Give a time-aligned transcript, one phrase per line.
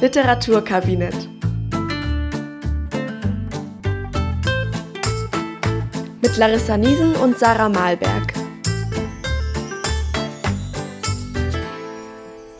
[0.00, 1.28] Literaturkabinett.
[6.22, 8.32] Mit Larissa Niesen und Sarah Malberg.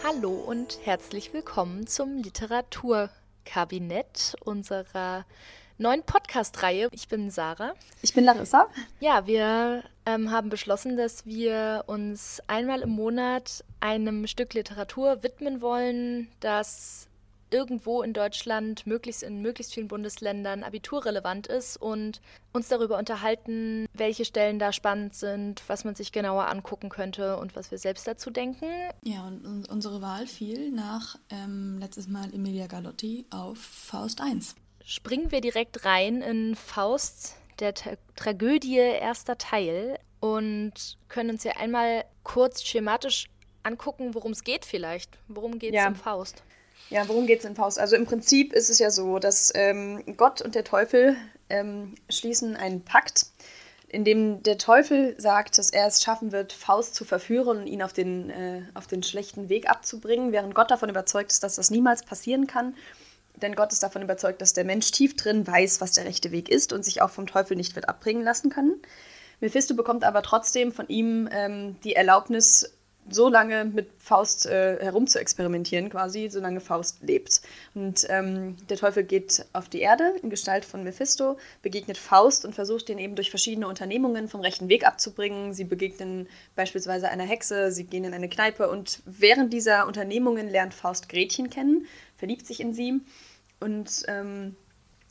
[0.04, 5.24] Hallo und herzlich willkommen zum Literaturkabinett unserer
[5.78, 6.88] neuen Podcast-Reihe.
[6.90, 7.74] Ich bin Sarah.
[8.02, 8.66] Ich bin Larissa.
[8.98, 15.60] Ja, wir ähm, haben beschlossen, dass wir uns einmal im Monat einem Stück Literatur widmen
[15.60, 17.07] wollen, das
[17.50, 22.20] irgendwo in Deutschland, möglichst in möglichst vielen Bundesländern abiturrelevant ist und
[22.52, 27.56] uns darüber unterhalten, welche Stellen da spannend sind, was man sich genauer angucken könnte und
[27.56, 28.66] was wir selbst dazu denken.
[29.04, 34.54] Ja, und unsere Wahl fiel nach ähm, letztes Mal Emilia Galotti auf Faust 1
[34.88, 40.72] springen wir direkt rein in Faust, der Tra Tragödie, erster Teil und
[41.08, 43.28] können uns ja einmal kurz schematisch
[43.62, 45.18] angucken, worum es geht vielleicht.
[45.28, 45.86] Worum geht es ja.
[45.86, 46.42] im Faust?
[46.90, 47.78] Ja, worum geht es in Faust?
[47.78, 51.16] Also im Prinzip ist es ja so, dass ähm, Gott und der Teufel
[51.50, 53.26] ähm, schließen einen Pakt,
[53.88, 57.82] in dem der Teufel sagt, dass er es schaffen wird, Faust zu verführen und ihn
[57.82, 61.70] auf den, äh, auf den schlechten Weg abzubringen, während Gott davon überzeugt ist, dass das
[61.70, 62.74] niemals passieren kann
[63.42, 66.48] denn Gott ist davon überzeugt, dass der Mensch tief drin weiß, was der rechte Weg
[66.48, 68.80] ist und sich auch vom Teufel nicht wird abbringen lassen können.
[69.40, 72.74] Mephisto bekommt aber trotzdem von ihm ähm, die Erlaubnis,
[73.10, 77.40] so lange mit Faust äh, herum zu experimentieren, quasi, solange Faust lebt.
[77.74, 82.54] Und ähm, der Teufel geht auf die Erde in Gestalt von Mephisto, begegnet Faust und
[82.54, 85.54] versucht ihn eben durch verschiedene Unternehmungen vom rechten Weg abzubringen.
[85.54, 90.74] Sie begegnen beispielsweise einer Hexe, sie gehen in eine Kneipe und während dieser Unternehmungen lernt
[90.74, 91.86] Faust Gretchen kennen,
[92.16, 93.00] verliebt sich in sie
[93.60, 94.56] und ähm,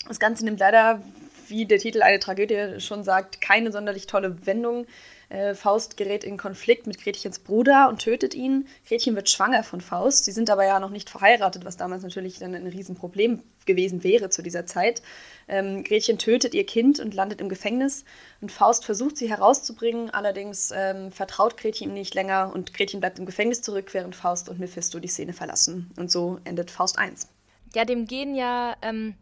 [0.08, 1.02] das Ganze nimmt leider,
[1.48, 4.86] wie der Titel eine Tragödie schon sagt, keine sonderlich tolle Wendung.
[5.30, 8.67] Äh, Faust gerät in Konflikt mit Gretchens Bruder und tötet ihn.
[8.88, 10.26] Gretchen wird schwanger von Faust.
[10.26, 14.30] Sie sind aber ja noch nicht verheiratet, was damals natürlich dann ein Riesenproblem gewesen wäre
[14.30, 15.02] zu dieser Zeit.
[15.48, 18.05] Ähm, Gretchen tötet ihr Kind und landet im Gefängnis.
[18.42, 23.20] Und Faust versucht sie herauszubringen, allerdings ähm, vertraut Gretchen ihm nicht länger und Gretchen bleibt
[23.20, 25.92] im Gefängnis zurück, während Faust und Mephisto die Szene verlassen.
[25.98, 27.27] Und so endet Faust 1
[27.73, 29.16] ja, dem gehen ja ähm,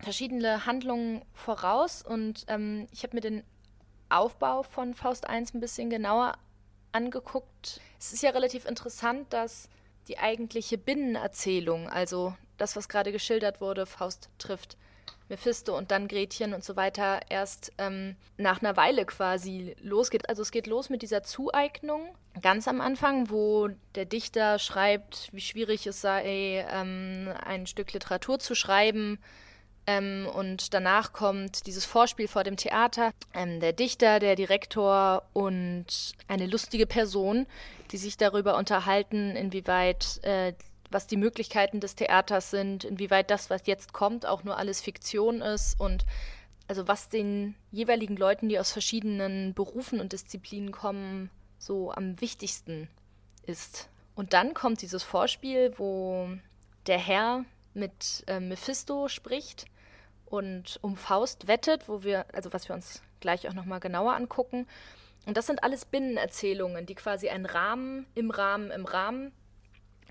[0.00, 3.42] verschiedene Handlungen voraus und ähm, ich habe mir den
[4.08, 6.34] Aufbau von Faust 1 ein bisschen genauer
[6.92, 7.80] angeguckt.
[7.98, 9.68] Es ist ja relativ interessant, dass
[10.08, 14.76] die eigentliche Binnenerzählung, also das, was gerade geschildert wurde, Faust trifft
[15.28, 20.28] Mephisto und dann Gretchen und so weiter, erst ähm, nach einer Weile quasi losgeht.
[20.28, 25.40] Also es geht los mit dieser Zueignung ganz am Anfang, wo der Dichter schreibt, wie
[25.40, 29.18] schwierig es sei, ähm, ein Stück Literatur zu schreiben.
[29.86, 33.12] Ähm, und danach kommt dieses Vorspiel vor dem Theater.
[33.34, 35.86] Ähm, der Dichter, der Direktor und
[36.26, 37.46] eine lustige Person,
[37.92, 40.54] die sich darüber unterhalten, inwieweit äh,
[40.90, 45.40] was die Möglichkeiten des Theaters sind, inwieweit das, was jetzt kommt, auch nur alles Fiktion
[45.40, 46.04] ist und
[46.68, 52.88] also was den jeweiligen Leuten, die aus verschiedenen Berufen und Disziplinen kommen, so am wichtigsten
[53.46, 53.88] ist.
[54.16, 56.28] Und dann kommt dieses Vorspiel, wo
[56.86, 59.66] der Herr mit äh, Mephisto spricht
[60.26, 64.66] und um Faust wettet, wo wir, also was wir uns gleich auch nochmal genauer angucken.
[65.26, 69.32] Und das sind alles Binnenerzählungen, die quasi einen Rahmen im Rahmen im Rahmen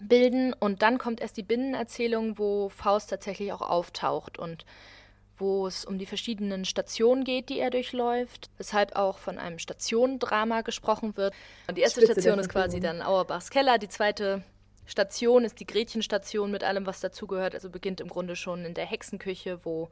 [0.02, 0.54] bilden.
[0.54, 4.66] Und dann kommt erst die Binnenerzählung, wo Faust tatsächlich auch auftaucht und
[5.38, 10.62] wo es um die verschiedenen Stationen geht, die er durchläuft, weshalb auch von einem Stationendrama
[10.62, 11.34] gesprochen wird.
[11.68, 14.44] Und die erste Spitze Station ist quasi dann Auerbachs Keller, die zweite
[14.86, 17.56] Station ist die Gretchenstation mit allem, was dazugehört.
[17.56, 19.90] Also beginnt im Grunde schon in der Hexenküche, wo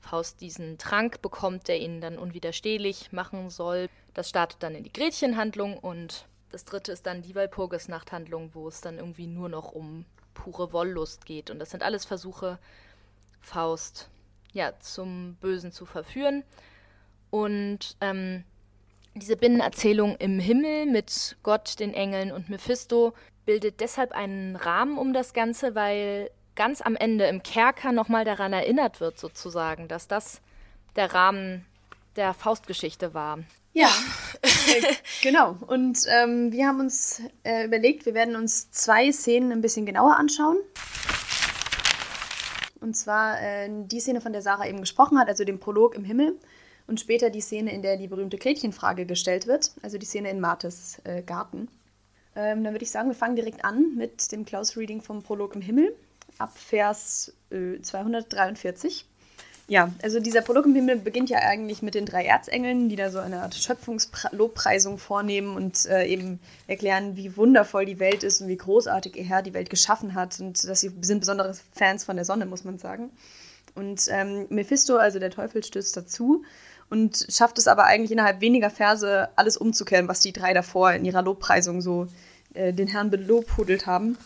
[0.00, 3.88] Faust diesen Trank bekommt, der ihn dann unwiderstehlich machen soll.
[4.14, 8.80] Das startet dann in die Gretchenhandlung und das dritte ist dann die Walpurgis-Nachthandlung, wo es
[8.80, 10.04] dann irgendwie nur noch um
[10.34, 11.50] pure Wollust geht.
[11.50, 12.58] Und das sind alles Versuche,
[13.40, 14.10] Faust
[14.52, 16.44] ja, zum Bösen zu verführen.
[17.30, 18.44] Und ähm,
[19.14, 23.14] diese Binnenerzählung im Himmel mit Gott, den Engeln und Mephisto
[23.44, 28.52] bildet deshalb einen Rahmen um das Ganze, weil ganz am Ende im Kerker nochmal daran
[28.52, 30.40] erinnert wird, sozusagen, dass das
[30.96, 31.64] der Rahmen
[32.16, 33.38] der Faustgeschichte war.
[33.72, 33.88] Ja,
[34.42, 34.82] äh,
[35.22, 35.56] genau.
[35.66, 40.16] Und ähm, wir haben uns äh, überlegt, wir werden uns zwei Szenen ein bisschen genauer
[40.16, 40.58] anschauen.
[42.80, 46.04] Und zwar äh, die Szene, von der Sarah eben gesprochen hat, also den Prolog im
[46.04, 46.38] Himmel.
[46.86, 50.40] Und später die Szene, in der die berühmte Gretchenfrage gestellt wird, also die Szene in
[50.40, 51.68] Martes äh, Garten.
[52.34, 55.60] Ähm, dann würde ich sagen, wir fangen direkt an mit dem Klaus-Reading vom Prolog im
[55.60, 55.94] Himmel
[56.38, 59.00] ab Vers 243.
[59.00, 59.04] Äh,
[59.68, 63.10] Ja, also dieser Prolog im Himmel beginnt ja eigentlich mit den drei Erzengeln, die da
[63.10, 68.48] so eine Art Schöpfungslobpreisung vornehmen und äh, eben erklären, wie wundervoll die Welt ist und
[68.48, 72.16] wie großartig ihr Herr die Welt geschaffen hat und dass sie sind besondere Fans von
[72.16, 73.10] der Sonne, muss man sagen.
[73.74, 76.44] Und ähm, Mephisto, also der Teufel, stößt dazu
[76.92, 81.06] und schafft es aber eigentlich innerhalb weniger Verse alles umzukehren, was die drei davor in
[81.06, 82.06] ihrer Lobpreisung so
[82.52, 84.18] äh, den Herrn belobhudelt haben.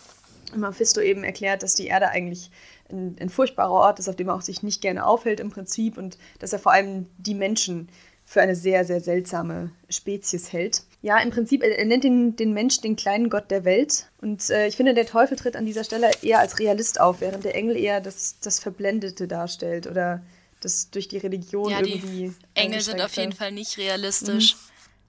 [0.53, 2.51] Und Mephisto eben erklärt, dass die Erde eigentlich
[2.91, 5.97] ein, ein, furchtbarer Ort ist, auf dem er auch sich nicht gerne aufhält im Prinzip
[5.97, 7.89] und dass er vor allem die Menschen
[8.25, 10.83] für eine sehr, sehr seltsame Spezies hält.
[11.03, 14.11] Ja, im Prinzip, er, er nennt den, den Mensch den kleinen Gott der Welt.
[14.21, 17.45] Und äh, ich finde, der Teufel tritt an dieser Stelle eher als Realist auf, während
[17.45, 20.21] der Engel eher das, das Verblendete darstellt oder
[20.67, 22.29] das durch die Religion ja, irgendwie.
[22.29, 24.55] Die Engel sind auf jeden Fall nicht realistisch.
[24.55, 24.61] Mhm.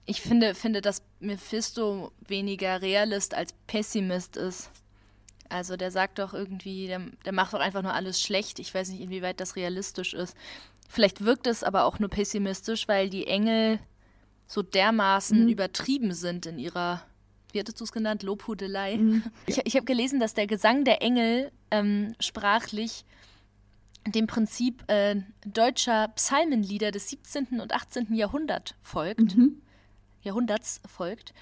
[0.06, 4.70] Ich finde, finde, dass Mephisto weniger Realist als Pessimist ist.
[5.48, 8.58] Also der sagt doch irgendwie, der, der macht doch einfach nur alles schlecht.
[8.58, 10.36] Ich weiß nicht, inwieweit das realistisch ist.
[10.88, 13.78] Vielleicht wirkt es aber auch nur pessimistisch, weil die Engel
[14.46, 15.48] so dermaßen mhm.
[15.48, 17.02] übertrieben sind in ihrer,
[17.52, 18.96] wie hattest du es genannt, Lobhudelei.
[18.96, 19.24] Mhm.
[19.46, 23.04] Ich, ich habe gelesen, dass der Gesang der Engel ähm, sprachlich
[24.06, 27.60] dem Prinzip äh, deutscher Psalmenlieder des 17.
[27.60, 28.14] und 18.
[28.14, 29.36] Jahrhundert folgt.
[29.36, 29.60] Mhm.
[30.22, 31.34] Jahrhunderts folgt.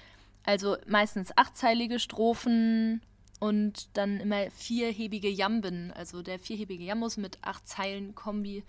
[0.43, 3.01] Also meistens achtzeilige Strophen,
[3.39, 5.91] und dann immer vierhebige Jamben.
[5.93, 8.63] Also der vierhebige Jambus mit acht Zeilen Kombi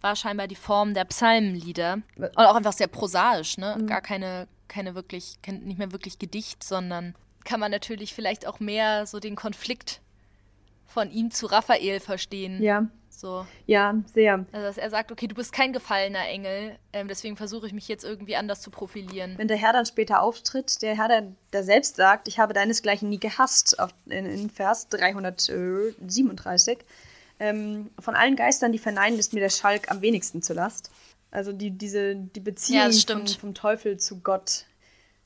[0.00, 1.98] war scheinbar die Form der Psalmenlieder.
[2.16, 3.76] Und auch einfach sehr prosaisch, ne?
[3.78, 3.86] Mhm.
[3.86, 7.14] Gar keine, keine wirklich, kein, nicht mehr wirklich Gedicht, sondern
[7.44, 10.00] kann man natürlich vielleicht auch mehr so den Konflikt
[10.86, 12.62] von ihm zu Raphael verstehen.
[12.62, 12.88] Ja.
[13.22, 13.46] So.
[13.68, 14.44] Ja, sehr.
[14.50, 17.86] Also, dass er sagt, okay, du bist kein gefallener Engel, ähm, deswegen versuche ich mich
[17.86, 19.38] jetzt irgendwie anders zu profilieren.
[19.38, 23.08] Wenn der Herr dann später auftritt, der Herr, der, der selbst sagt, ich habe deinesgleichen
[23.08, 26.78] nie gehasst, auf, in, in Vers 337,
[27.38, 30.90] ähm, von allen Geistern, die verneinen, ist mir der Schalk am wenigsten zur Last.
[31.30, 34.64] Also die, diese, die Beziehung ja, vom, vom, Teufel zu Gott,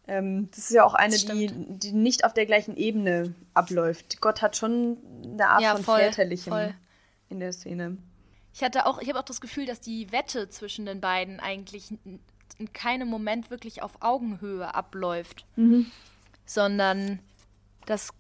[0.06, 4.20] ähm, das ist ja auch eine, die, die nicht auf der gleichen Ebene abläuft.
[4.20, 6.52] Gott hat schon eine Art ja, von voll, väterlichem.
[6.52, 6.74] Voll
[7.28, 7.96] in der Szene.
[8.54, 11.92] Ich hatte auch, ich habe auch das Gefühl, dass die Wette zwischen den beiden eigentlich
[12.58, 15.90] in keinem Moment wirklich auf Augenhöhe abläuft, mhm.
[16.46, 17.18] sondern
[17.84, 18.12] dass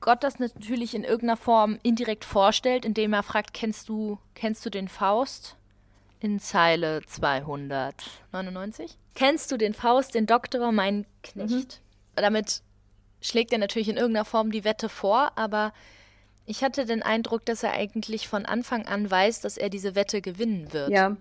[0.00, 4.70] Gott das natürlich in irgendeiner Form indirekt vorstellt, indem er fragt, kennst du, kennst du
[4.70, 5.56] den Faust?
[6.18, 8.96] In Zeile 299.
[9.14, 11.50] Kennst du den Faust, den Doktor, mein Knecht?
[11.50, 11.66] Mhm.
[12.16, 12.62] Damit
[13.20, 15.72] schlägt er natürlich in irgendeiner Form die Wette vor, aber
[16.46, 20.20] ich hatte den Eindruck, dass er eigentlich von Anfang an weiß, dass er diese Wette
[20.20, 20.90] gewinnen wird.
[20.90, 21.16] Ja.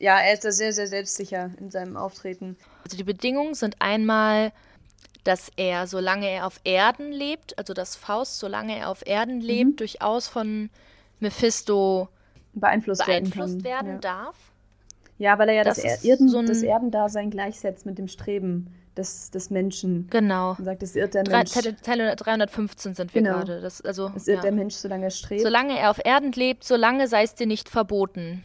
[0.00, 2.56] Ja, er ist da sehr, sehr selbstsicher in seinem Auftreten.
[2.84, 4.52] Also die Bedingungen sind einmal,
[5.24, 9.70] dass er, solange er auf Erden lebt, also dass Faust, solange er auf Erden lebt,
[9.70, 9.76] mhm.
[9.76, 10.70] durchaus von
[11.18, 12.08] Mephisto
[12.52, 13.98] beeinflusst, beeinflusst werden, werden ja.
[13.98, 14.36] darf.
[15.18, 19.30] Ja, weil er ja das, das, Erden, so das Erdendasein gleichsetzt mit dem Streben des,
[19.30, 20.08] des Menschen.
[20.10, 20.56] Genau.
[20.58, 21.50] Und sagt, es irrt der Mensch.
[21.82, 23.38] Zeile 315 sind wir genau.
[23.38, 23.60] gerade.
[23.60, 24.42] Das, also, es irrt ja.
[24.42, 25.42] der Mensch, solange er strebt.
[25.42, 28.42] Solange er auf Erden lebt, solange sei es dir nicht verboten.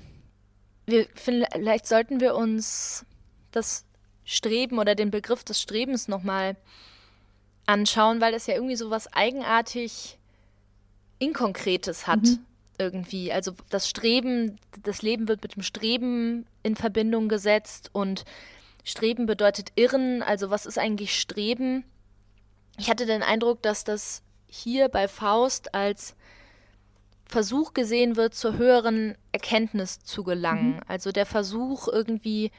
[0.86, 3.06] Wir, vielleicht sollten wir uns
[3.52, 3.86] das
[4.24, 6.56] Streben oder den Begriff des Strebens nochmal
[7.66, 10.18] anschauen, weil das ja irgendwie so was eigenartig
[11.20, 12.24] Inkonkretes hat.
[12.24, 12.40] Mhm.
[12.80, 13.32] Irgendwie.
[13.32, 18.25] Also das Streben, das Leben wird mit dem Streben in Verbindung gesetzt und
[18.84, 21.86] Streben bedeutet Irren, also was ist eigentlich Streben?
[22.78, 26.16] Ich hatte den Eindruck, dass das hier bei Faust als
[27.25, 30.75] Versuch gesehen wird, zur höheren Erkenntnis zu gelangen.
[30.75, 30.82] Mhm.
[30.88, 32.52] Also der Versuch, irgendwie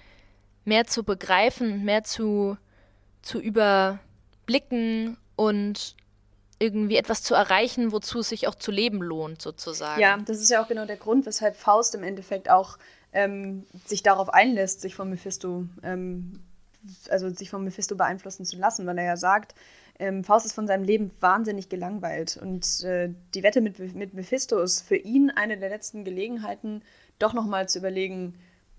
[0.65, 2.57] mehr zu begreifen, mehr zu,
[3.23, 5.95] zu überblicken und
[6.59, 10.01] irgendwie etwas zu erreichen, wozu es sich auch zu leben lohnt, sozusagen.
[10.01, 12.79] Ja, das ist ja auch genau der Grund, weshalb Faust im Endeffekt auch
[13.15, 16.41] ähm, sich darauf einlässt, sich von Mephisto, ähm,
[17.09, 19.55] also sich von Mephisto beeinflussen zu lassen, weil er ja sagt,
[19.99, 24.61] ähm, Faust ist von seinem Leben wahnsinnig gelangweilt und äh, die Wette mit, mit Mephisto
[24.61, 26.83] ist für ihn eine der letzten Gelegenheiten,
[27.21, 28.35] doch nochmal zu überlegen,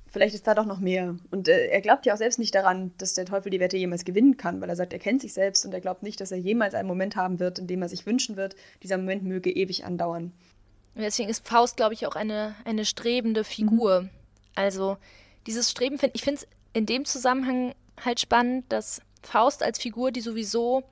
[0.08, 1.16] vielleicht ist da doch noch mehr.
[1.32, 4.04] Und äh, er glaubt ja auch selbst nicht daran, dass der Teufel die Wette jemals
[4.04, 6.38] gewinnen kann, weil er sagt, er kennt sich selbst und er glaubt nicht, dass er
[6.38, 9.86] jemals einen Moment haben wird, in dem er sich wünschen wird, dieser Moment möge ewig
[9.86, 10.34] andauern.
[10.96, 14.02] deswegen ist Faust, glaube ich, auch eine, eine strebende Figur.
[14.02, 14.10] Mhm.
[14.56, 14.98] Also
[15.48, 20.12] dieses Streben, find, ich finde es in dem Zusammenhang halt spannend, dass Faust als Figur,
[20.12, 20.84] die sowieso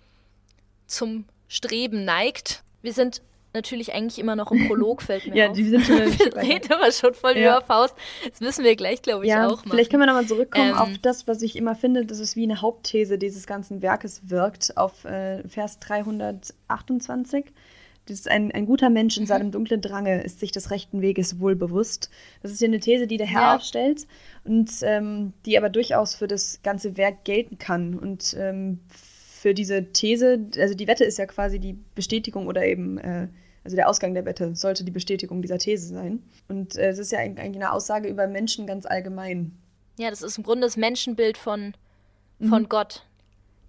[0.87, 2.63] zum Streben neigt.
[2.81, 3.21] Wir sind
[3.53, 5.55] natürlich eigentlich immer noch im Prolog, fällt mir ja, auf.
[5.55, 7.57] Die sind schon wir reden aber schon voll ja.
[7.57, 7.95] über Faust.
[8.27, 9.71] Das müssen wir gleich, glaube ich, ja, auch machen.
[9.71, 12.43] Vielleicht können wir nochmal zurückkommen ähm, auf das, was ich immer finde, dass es wie
[12.43, 17.45] eine Hauptthese dieses ganzen Werkes wirkt, auf äh, Vers 328.
[18.09, 19.27] Dieses ein, ein guter Mensch in mhm.
[19.27, 22.09] seinem dunklen Drange ist sich des rechten Weges wohl bewusst.
[22.41, 23.55] Das ist ja eine These, die der Herr ja.
[23.55, 24.07] aufstellt
[24.43, 27.97] und ähm, die aber durchaus für das ganze Werk gelten kann.
[27.97, 32.97] Und ähm, für diese These, also die Wette ist ja quasi die Bestätigung oder eben,
[32.97, 33.27] äh,
[33.63, 36.21] also der Ausgang der Wette sollte die Bestätigung dieser These sein.
[36.49, 39.57] Und äh, es ist ja eigentlich eine Aussage über Menschen ganz allgemein.
[39.97, 41.73] Ja, das ist im Grunde das Menschenbild von,
[42.39, 42.69] von mhm.
[42.69, 43.05] Gott.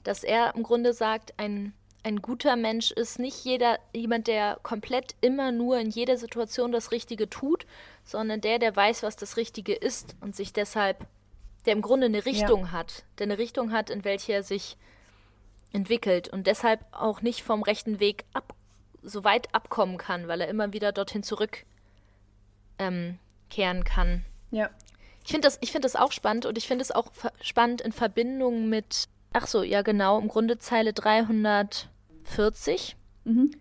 [0.02, 1.72] Dass er im Grunde sagt, ein
[2.04, 6.92] ein guter Mensch ist nicht jeder jemand, der komplett immer nur in jeder Situation das
[6.92, 7.66] Richtige tut,
[8.04, 11.06] sondern der, der weiß, was das Richtige ist und sich deshalb,
[11.64, 12.72] der im Grunde eine Richtung ja.
[12.72, 14.76] hat, der eine Richtung hat, in welche er sich
[15.72, 18.54] entwickelt und deshalb auch nicht vom rechten Weg ab,
[19.02, 21.66] so weit abkommen kann, weil er immer wieder dorthin zurückkehren
[23.58, 24.24] ähm, kann.
[24.50, 24.68] Ja.
[25.24, 28.68] Ich finde das, find das auch spannend und ich finde es auch spannend in Verbindung
[28.68, 31.88] mit, ach so, ja genau, im Grunde Zeile 300.
[32.28, 32.96] 40.
[33.24, 33.52] Mhm.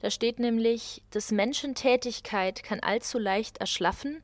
[0.00, 4.22] Da steht nämlich, des Menschen Tätigkeit kann allzu leicht erschlaffen.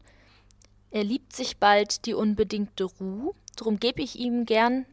[0.90, 4.86] Er liebt sich bald die unbedingte Ruh, drum geb ich ihm gern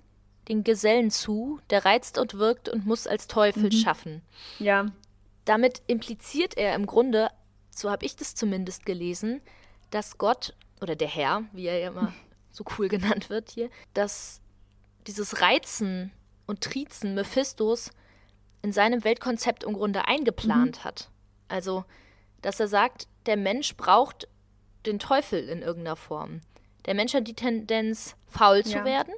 [0.49, 3.71] den Gesellen zu, der reizt und wirkt und muss als Teufel mhm.
[3.71, 4.21] schaffen.
[4.59, 4.87] Ja.
[5.45, 7.29] Damit impliziert er im Grunde,
[7.71, 9.41] so habe ich das zumindest gelesen,
[9.89, 12.13] dass Gott oder der Herr, wie er ja immer
[12.51, 14.41] so cool genannt wird hier, dass
[15.07, 16.11] dieses Reizen
[16.45, 17.91] und Trizen Mephistos
[18.63, 20.83] in seinem Weltkonzept im Grunde eingeplant mhm.
[20.83, 21.09] hat.
[21.47, 21.85] Also,
[22.41, 24.27] dass er sagt, der Mensch braucht
[24.85, 26.41] den Teufel in irgendeiner Form.
[26.85, 28.63] Der Mensch hat die Tendenz, faul ja.
[28.63, 29.13] zu werden.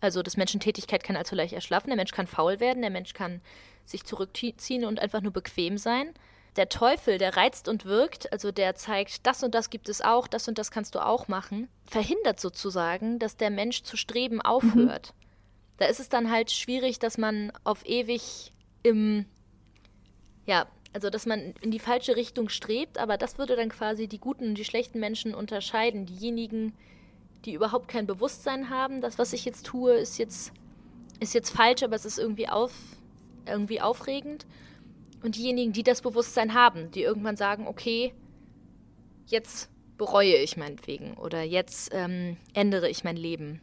[0.00, 1.88] Also, das Menschentätigkeit kann allzu leicht erschlaffen.
[1.88, 2.80] Der Mensch kann faul werden.
[2.80, 3.42] Der Mensch kann
[3.84, 6.14] sich zurückziehen und einfach nur bequem sein.
[6.56, 10.26] Der Teufel, der reizt und wirkt, also der zeigt, das und das gibt es auch,
[10.26, 15.14] das und das kannst du auch machen, verhindert sozusagen, dass der Mensch zu streben aufhört.
[15.14, 15.20] Mhm.
[15.78, 19.26] Da ist es dann halt schwierig, dass man auf ewig im,
[20.46, 24.18] ja, also dass man in die falsche Richtung strebt, aber das würde dann quasi die
[24.18, 26.06] guten und die schlechten Menschen unterscheiden.
[26.06, 26.72] Diejenigen,
[27.44, 30.52] die überhaupt kein Bewusstsein haben, das, was ich jetzt tue, ist jetzt,
[31.20, 32.72] ist jetzt falsch, aber es ist irgendwie, auf,
[33.46, 34.46] irgendwie aufregend.
[35.22, 38.14] Und diejenigen, die das Bewusstsein haben, die irgendwann sagen, okay,
[39.26, 43.60] jetzt bereue ich meinetwegen oder jetzt ähm, ändere ich mein Leben.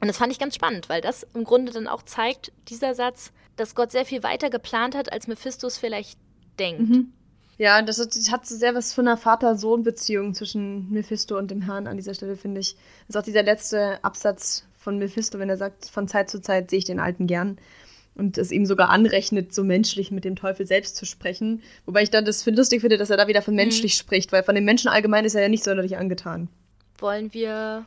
[0.00, 3.32] Und das fand ich ganz spannend, weil das im Grunde dann auch zeigt, dieser Satz,
[3.56, 6.18] dass Gott sehr viel weiter geplant hat, als Mephistos vielleicht
[6.58, 6.88] denkt.
[6.88, 7.12] Mhm.
[7.58, 7.98] Ja, das
[8.30, 12.60] hat sehr was von einer Vater-Sohn-Beziehung zwischen Mephisto und dem Herrn an dieser Stelle, finde
[12.60, 12.74] ich.
[13.06, 16.70] Das ist auch dieser letzte Absatz von Mephisto, wenn er sagt, von Zeit zu Zeit
[16.70, 17.58] sehe ich den Alten gern.
[18.14, 21.62] Und es ihm sogar anrechnet, so menschlich mit dem Teufel selbst zu sprechen.
[21.86, 23.60] Wobei ich dann das lustig finde, dass er da wieder von mhm.
[23.60, 24.00] menschlich mhm.
[24.00, 26.48] spricht, weil von den Menschen allgemein ist er ja nicht sonderlich angetan.
[26.98, 27.86] Wollen wir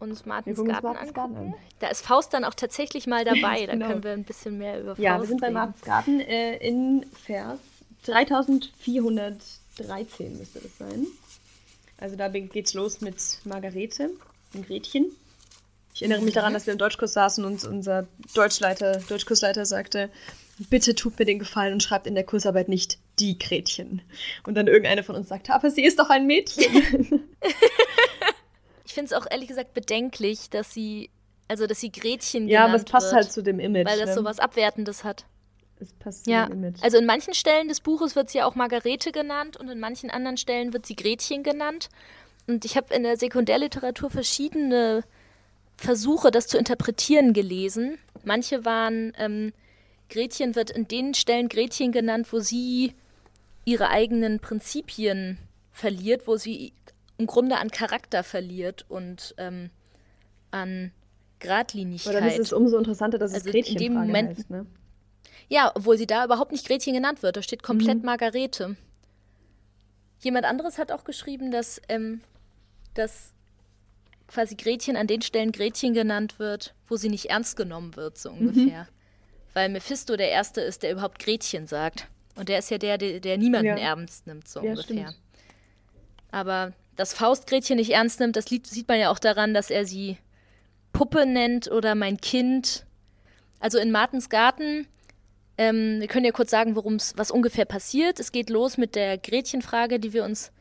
[0.00, 1.34] uns Martins Garten Martins angucken.
[1.34, 1.54] Garten.
[1.78, 3.40] Da ist Faust dann auch tatsächlich mal dabei.
[3.66, 3.88] Da genau.
[3.88, 7.06] können wir ein bisschen mehr über Faust Ja, wir sind bei Martins Garten äh, in
[7.24, 7.58] Vers
[8.04, 11.06] 3413 müsste das sein.
[11.98, 14.10] Also da geht's los mit Margarete
[14.54, 15.12] und Gretchen.
[15.94, 16.54] Ich erinnere mich daran, mhm.
[16.54, 20.10] dass wir im Deutschkurs saßen und unser Deutschleiter, Deutschkursleiter sagte,
[20.70, 24.00] bitte tut mir den Gefallen und schreibt in der Kursarbeit nicht die Gretchen.
[24.46, 26.64] Und dann irgendeine von uns sagte, aber sie ist doch ein Mädchen.
[28.90, 31.10] Ich finde es auch ehrlich gesagt bedenklich, dass sie,
[31.46, 33.86] also dass sie Gretchen Ja, aber es passt wird, halt zu dem Image.
[33.86, 34.14] Weil das ne?
[34.16, 35.26] so was Abwertendes hat.
[35.78, 36.46] Es passt zu ja.
[36.46, 36.82] dem Image.
[36.82, 40.10] Also in manchen Stellen des Buches wird sie ja auch Margarete genannt und in manchen
[40.10, 41.88] anderen Stellen wird sie Gretchen genannt.
[42.48, 45.04] Und ich habe in der Sekundärliteratur verschiedene
[45.76, 47.96] Versuche, das zu interpretieren, gelesen.
[48.24, 49.52] Manche waren, ähm,
[50.08, 52.94] Gretchen wird in den Stellen Gretchen genannt, wo sie
[53.64, 55.38] ihre eigenen Prinzipien
[55.70, 56.72] verliert, wo sie
[57.20, 59.70] im Grunde an Charakter verliert und ähm,
[60.50, 60.90] an
[61.38, 62.16] Gradlinigkeit.
[62.16, 64.66] Aber dann ist es umso interessanter, dass also es Gretchen in dem Moment, heißt, ne?
[65.48, 67.36] Ja, obwohl sie da überhaupt nicht Gretchen genannt wird.
[67.36, 68.06] Da steht komplett mhm.
[68.06, 68.76] Margarete.
[70.20, 72.20] Jemand anderes hat auch geschrieben, dass, ähm,
[72.94, 73.32] dass
[74.26, 78.32] quasi Gretchen an den Stellen Gretchen genannt wird, wo sie nicht ernst genommen wird, so
[78.32, 78.48] mhm.
[78.48, 78.82] ungefähr.
[78.84, 78.88] Mhm.
[79.52, 82.06] Weil Mephisto der Erste ist, der überhaupt Gretchen sagt.
[82.36, 83.76] Und der ist ja der, der, der niemanden ja.
[83.76, 85.08] ernst nimmt, so ja, ungefähr.
[85.08, 85.20] Stimmt.
[86.30, 89.86] Aber dass Faust Gretchen nicht ernst nimmt, das sieht man ja auch daran, dass er
[89.86, 90.18] sie
[90.92, 92.84] Puppe nennt oder mein Kind.
[93.58, 94.86] Also in Martens Garten,
[95.56, 98.20] ähm, wir können ja kurz sagen, worum es, was ungefähr passiert.
[98.20, 100.52] Es geht los mit der Gretchenfrage, die wir uns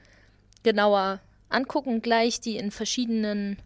[0.63, 1.19] genauer
[1.49, 3.57] angucken gleich, die in verschiedenen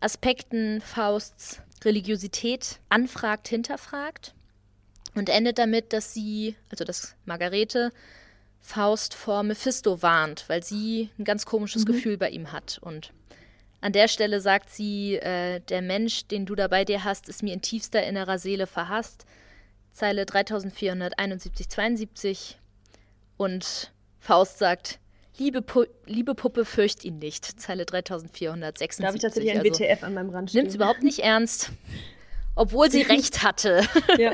[0.00, 4.34] Aspekten Fausts Religiosität anfragt, hinterfragt
[5.14, 7.90] und endet damit, dass sie, also dass Margarete,
[8.66, 11.92] Faust vor Mephisto warnt, weil sie ein ganz komisches mhm.
[11.92, 12.78] Gefühl bei ihm hat.
[12.82, 13.12] Und
[13.80, 17.44] an der Stelle sagt sie, äh, der Mensch, den du da bei dir hast, ist
[17.44, 19.24] mir in tiefster innerer Seele verhasst.
[19.92, 22.58] Zeile 3471, 72.
[23.36, 24.98] Und Faust sagt,
[25.38, 27.60] Liebe, Pu liebe Puppe, fürcht ihn nicht.
[27.60, 29.00] Zeile 3476.
[29.00, 30.62] Da habe ich tatsächlich ein also, WTF an meinem Rand stehen.
[30.62, 31.70] Nimmt es überhaupt nicht ernst.
[32.56, 33.82] Obwohl sie recht hatte.
[34.18, 34.32] ja.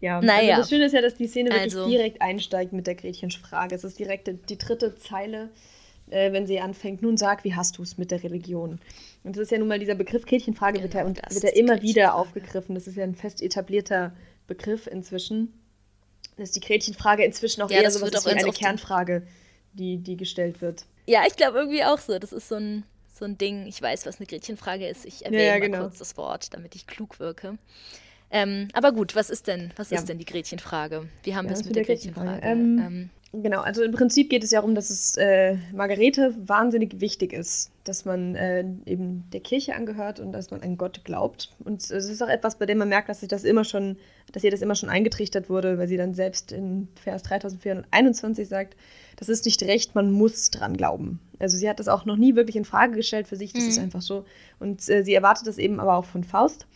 [0.00, 0.56] Ja, also naja.
[0.56, 1.88] Also das Schöne ist ja, dass die Szene wirklich also.
[1.88, 3.74] direkt einsteigt mit der Gretchenfrage.
[3.74, 5.50] Es ist direkt die dritte Zeile,
[6.10, 8.78] äh, wenn sie anfängt, nun sag, wie hast du es mit der Religion?
[9.24, 11.82] Und das ist ja nun mal dieser Begriff Gretchenfrage, genau, wird ja, wird ja immer
[11.82, 12.74] wieder aufgegriffen.
[12.74, 14.14] Das ist ja ein fest etablierter
[14.46, 15.52] Begriff inzwischen.
[16.36, 19.26] Das ist die Gretchenfrage inzwischen auch ja, eher so eine Kernfrage,
[19.74, 20.84] die, die gestellt wird.
[21.06, 22.18] Ja, ich glaube irgendwie auch so.
[22.18, 22.84] Das ist so ein,
[23.20, 23.66] so ein Ding.
[23.66, 25.04] Ich weiß, was eine Gretchenfrage ist.
[25.04, 25.78] Ich erwähne ja, ja, genau.
[25.78, 27.58] mal kurz das Wort, damit ich klug wirke.
[28.30, 29.98] Ähm, aber gut, was ist denn, was ja.
[29.98, 31.08] ist denn die Gretchenfrage?
[31.24, 32.40] Wie haben wir es mit der Gretchenfrage?
[32.40, 32.60] Gretchenfrage?
[32.60, 37.00] Ähm, ähm, genau, also im Prinzip geht es ja darum, dass es äh, Margarete wahnsinnig
[37.00, 41.50] wichtig ist, dass man äh, eben der Kirche angehört und dass man an Gott glaubt.
[41.64, 43.96] Und es ist auch etwas, bei dem man merkt, dass sich das immer schon,
[44.30, 48.76] dass ihr das immer schon eingetrichtert wurde, weil sie dann selbst in Vers 3421 sagt,
[49.16, 51.18] das ist nicht recht, man muss dran glauben.
[51.40, 53.70] Also sie hat das auch noch nie wirklich in Frage gestellt für sich, das mhm.
[53.70, 54.24] ist einfach so.
[54.60, 56.66] Und äh, sie erwartet das eben aber auch von Faust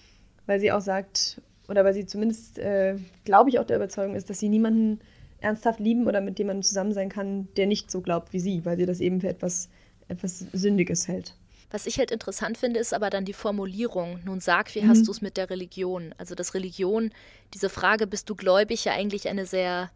[0.47, 4.29] weil sie auch sagt, oder weil sie zumindest, äh, glaube ich, auch der Überzeugung ist,
[4.31, 5.01] dass sie niemanden
[5.41, 8.77] ernsthaft lieben oder mit jemandem zusammen sein kann, der nicht so glaubt wie sie, weil
[8.77, 9.69] sie das eben für etwas,
[10.09, 11.35] etwas Sündiges hält.
[11.71, 14.21] Was ich halt interessant finde, ist aber dann die Formulierung.
[14.25, 14.89] Nun sag, wie mhm.
[14.91, 16.15] hast du es mit der Religion?
[16.19, 17.11] Also, dass Religion,
[17.53, 19.91] diese Frage, bist du gläubig, ja eigentlich eine sehr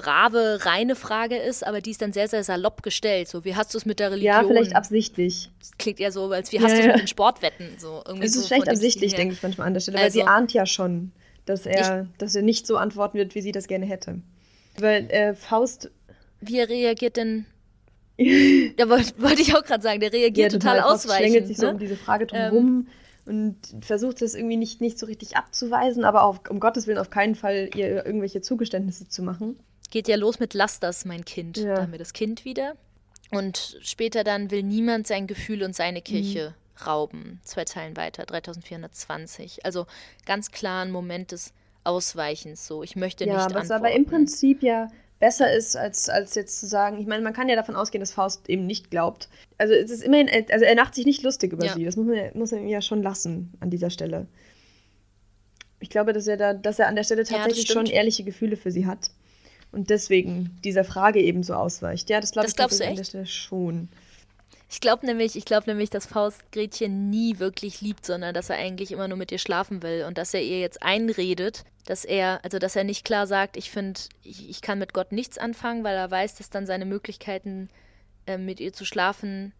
[0.00, 3.28] brave, reine Frage ist, aber die ist dann sehr, sehr salopp gestellt.
[3.28, 4.34] So, wie hast du es mit der Religion?
[4.34, 5.50] Ja, vielleicht absichtlich.
[5.58, 7.70] Das klingt eher so, als wie hast ja, du es mit den Sportwetten?
[7.78, 10.20] So, irgendwie es ist so vielleicht absichtlich, denke ich manchmal an der Stelle, weil also,
[10.20, 11.12] sie ahnt ja schon,
[11.46, 14.20] dass er, ich, dass er nicht so antworten wird, wie sie das gerne hätte.
[14.78, 15.90] Weil äh, Faust.
[16.40, 17.46] Wie reagiert denn
[18.18, 21.20] ja, wollte wollt ich auch gerade sagen, der reagiert ja, total, total ausweichend.
[21.20, 21.66] schlängelt sich ne?
[21.66, 22.86] so um diese Frage drumherum
[23.26, 26.98] ähm, und versucht es irgendwie nicht, nicht so richtig abzuweisen, aber auch, um Gottes Willen
[26.98, 29.56] auf keinen Fall ihr irgendwelche Zugeständnisse zu machen
[29.90, 31.58] geht ja los mit Lass das, mein Kind.
[31.58, 31.74] Ja.
[31.74, 32.76] Da haben wir das Kind wieder.
[33.30, 36.86] Und später dann will niemand sein Gefühl und seine Kirche mhm.
[36.86, 37.40] rauben.
[37.44, 39.64] Zwei Zeilen weiter, 3420.
[39.64, 39.86] Also
[40.24, 41.52] ganz klar ein Moment des
[41.84, 42.66] Ausweichens.
[42.66, 43.72] So, ich möchte ja, nicht was antworten.
[43.72, 47.48] aber im Prinzip ja besser ist, als, als jetzt zu sagen, ich meine, man kann
[47.48, 49.28] ja davon ausgehen, dass Faust eben nicht glaubt.
[49.56, 51.74] Also es ist immerhin, also er macht sich nicht lustig über ja.
[51.74, 51.84] sie.
[51.84, 54.26] Das muss man, muss man ja schon lassen an dieser Stelle.
[55.80, 58.56] Ich glaube, dass er da, dass er an der Stelle tatsächlich ja, schon ehrliche Gefühle
[58.56, 59.10] für sie hat
[59.72, 62.10] und deswegen dieser Frage eben so ausweicht.
[62.10, 63.88] Ja, das glaube ich glaubst du an Stelle schon.
[64.68, 68.56] Ich glaube nämlich, ich glaube nämlich, dass Faust Gretchen nie wirklich liebt, sondern dass er
[68.56, 72.40] eigentlich immer nur mit ihr schlafen will und dass er ihr jetzt einredet, dass er,
[72.42, 75.84] also dass er nicht klar sagt, ich finde, ich, ich, kann mit Gott nichts anfangen,
[75.84, 77.68] weil er weiß, dass dann seine Möglichkeiten,
[78.26, 79.52] äh, mit ihr zu schlafen,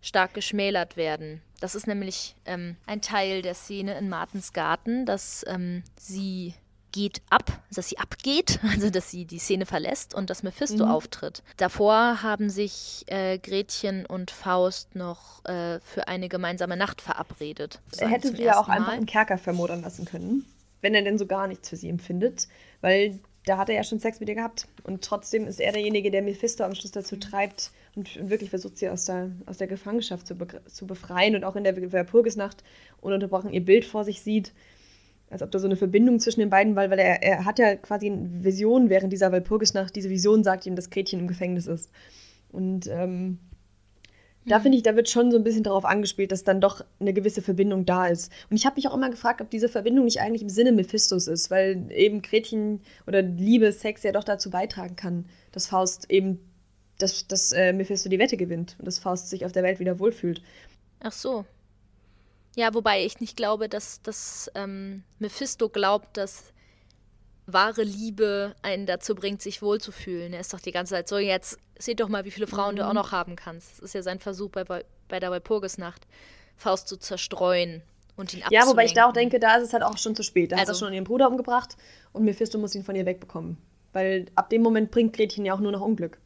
[0.00, 1.42] stark geschmälert werden.
[1.60, 6.54] Das ist nämlich ähm, ein Teil der Szene in Martens Garten, dass ähm, sie
[6.92, 10.90] geht ab, dass sie abgeht, also dass sie die Szene verlässt und dass Mephisto mhm.
[10.90, 11.42] auftritt.
[11.56, 17.80] Davor haben sich äh, Gretchen und Faust noch äh, für eine gemeinsame Nacht verabredet.
[17.98, 18.78] Er hätte sie ja auch Mal.
[18.78, 20.44] einfach im Kerker vermodern lassen können,
[20.80, 22.48] wenn er denn so gar nichts für sie empfindet,
[22.80, 24.68] weil da hat er ja schon Sex mit ihr gehabt.
[24.82, 28.78] Und trotzdem ist er derjenige, der Mephisto am Schluss dazu treibt und, und wirklich versucht,
[28.78, 32.62] sie aus der, aus der Gefangenschaft zu, be zu befreien und auch in der Walpurgisnacht
[33.00, 34.52] ununterbrochen ihr Bild vor sich sieht
[35.30, 37.76] als ob da so eine Verbindung zwischen den beiden war, weil er, er hat ja
[37.76, 39.94] quasi eine Vision während dieser Walpurgisnacht.
[39.94, 41.90] Diese Vision sagt ihm, dass Gretchen im Gefängnis ist.
[42.50, 43.38] Und ähm,
[44.46, 44.62] da mhm.
[44.62, 47.42] finde ich, da wird schon so ein bisschen darauf angespielt, dass dann doch eine gewisse
[47.42, 48.32] Verbindung da ist.
[48.50, 51.26] Und ich habe mich auch immer gefragt, ob diese Verbindung nicht eigentlich im Sinne Mephistos
[51.26, 56.40] ist, weil eben Gretchen oder Liebe, Sex ja doch dazu beitragen kann, dass Faust eben,
[56.98, 59.98] dass, dass äh, Mephisto die Wette gewinnt und dass Faust sich auf der Welt wieder
[59.98, 60.42] wohlfühlt.
[61.00, 61.44] Ach so,
[62.58, 66.52] ja, wobei ich nicht glaube, dass, dass ähm, Mephisto glaubt, dass
[67.46, 70.32] wahre Liebe einen dazu bringt, sich wohlzufühlen.
[70.32, 72.78] Er ist doch die ganze Zeit so, jetzt seht doch mal, wie viele Frauen mhm.
[72.78, 72.96] du auch mhm.
[72.96, 73.74] noch haben kannst.
[73.74, 76.08] Das ist ja sein Versuch bei, bei der Walpurgisnacht,
[76.56, 77.80] Faust zu zerstreuen
[78.16, 78.52] und ihn abzulenken.
[78.52, 80.50] Ja, wobei ich da auch denke, da ist es halt auch schon zu spät.
[80.50, 81.76] Da also, hat er schon ihren Bruder umgebracht
[82.12, 83.56] und Mephisto muss ihn von ihr wegbekommen.
[83.92, 86.18] Weil ab dem Moment bringt Gretchen ja auch nur noch Unglück.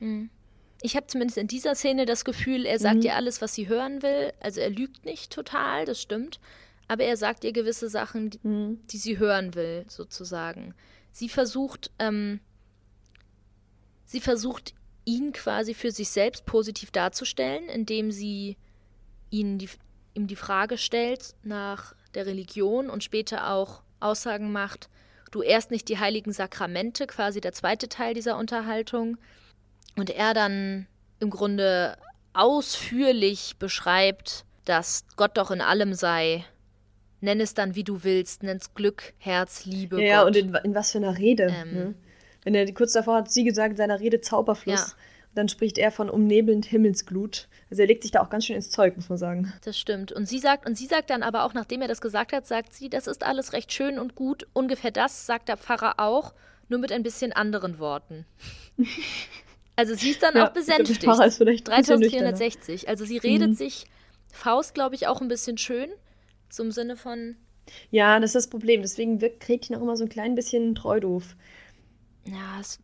[0.00, 0.30] Mhm
[0.82, 3.02] ich habe zumindest in dieser Szene das Gefühl, er sagt mhm.
[3.02, 4.32] ihr alles, was sie hören will.
[4.40, 6.38] Also er lügt nicht total, das stimmt.
[6.88, 8.86] Aber er sagt ihr gewisse Sachen, die, mhm.
[8.88, 10.74] die sie hören will, sozusagen.
[11.12, 12.40] Sie versucht, ähm,
[14.04, 18.56] sie versucht, ihn quasi für sich selbst positiv darzustellen, indem sie
[19.30, 19.68] ihn die,
[20.14, 24.88] ihm die Frage stellt nach der Religion und später auch Aussagen macht,
[25.30, 29.16] du erst nicht die heiligen Sakramente, quasi der zweite Teil dieser Unterhaltung,
[29.96, 30.86] und er dann
[31.20, 31.96] im Grunde
[32.32, 36.44] ausführlich beschreibt, dass Gott doch in allem sei.
[37.20, 40.02] Nenn es dann, wie du willst, nenn es Glück, Herz, Liebe.
[40.02, 40.28] Ja, Gott.
[40.28, 41.44] und in, in, was für einer Rede.
[41.44, 41.94] Ähm, ne?
[42.44, 44.80] Wenn er kurz davor hat sie gesagt in seiner Rede Zauberfluss.
[44.80, 44.86] Ja.
[45.34, 47.48] Dann spricht er von umnebelnd Himmelsglut.
[47.70, 49.52] Also er legt sich da auch ganz schön ins Zeug, muss man sagen.
[49.64, 50.12] Das stimmt.
[50.12, 52.72] Und sie sagt, und sie sagt dann aber auch, nachdem er das gesagt hat, sagt
[52.72, 54.46] sie, das ist alles recht schön und gut.
[54.54, 56.32] Ungefähr das sagt der Pfarrer auch,
[56.68, 58.24] nur mit ein bisschen anderen Worten.
[59.76, 61.04] Also sie ist dann ja, auch besänftigt.
[61.04, 62.88] Ist vielleicht 3460.
[62.88, 63.54] Also sie redet mhm.
[63.54, 63.86] sich
[64.32, 65.90] Faust, glaube ich, auch ein bisschen schön.
[66.48, 67.36] So im Sinne von.
[67.90, 68.82] Ja, das ist das Problem.
[68.82, 71.36] Deswegen wirkt Gretchen auch immer so ein klein bisschen treu doof.
[72.24, 72.78] Ja, es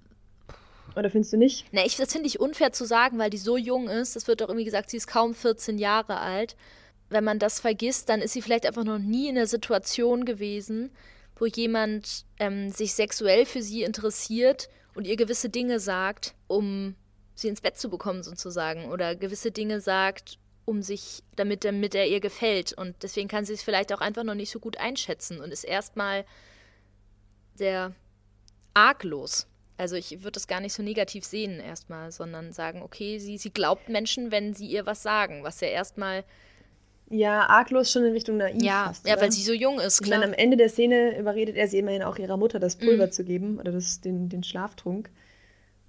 [0.94, 1.66] oder findest du nicht?
[1.72, 4.16] Na, ich, das finde ich unfair zu sagen, weil die so jung ist.
[4.16, 6.56] Das wird doch irgendwie gesagt, sie ist kaum 14 Jahre alt.
[7.08, 10.90] Wenn man das vergisst, dann ist sie vielleicht einfach noch nie in der Situation gewesen,
[11.36, 16.94] wo jemand ähm, sich sexuell für sie interessiert und ihr gewisse Dinge sagt, um
[17.34, 18.90] sie ins Bett zu bekommen, sozusagen.
[18.90, 22.72] Oder gewisse Dinge sagt, um sich, damit, damit er ihr gefällt.
[22.72, 25.64] Und deswegen kann sie es vielleicht auch einfach noch nicht so gut einschätzen und ist
[25.64, 26.24] erstmal
[27.54, 27.94] sehr
[28.74, 29.46] arglos.
[29.76, 33.50] Also ich würde das gar nicht so negativ sehen erstmal, sondern sagen, okay, sie, sie
[33.50, 36.24] glaubt Menschen, wenn sie ihr was sagen, was ja erstmal.
[37.12, 38.62] Ja, arglos schon in Richtung naiv.
[38.62, 40.18] Ja, fast, ja weil sie so jung ist, klar.
[40.18, 43.06] Und dann am Ende der Szene überredet er sie immerhin auch ihrer Mutter, das Pulver
[43.06, 43.12] mhm.
[43.12, 45.10] zu geben oder das, den, den Schlaftrunk.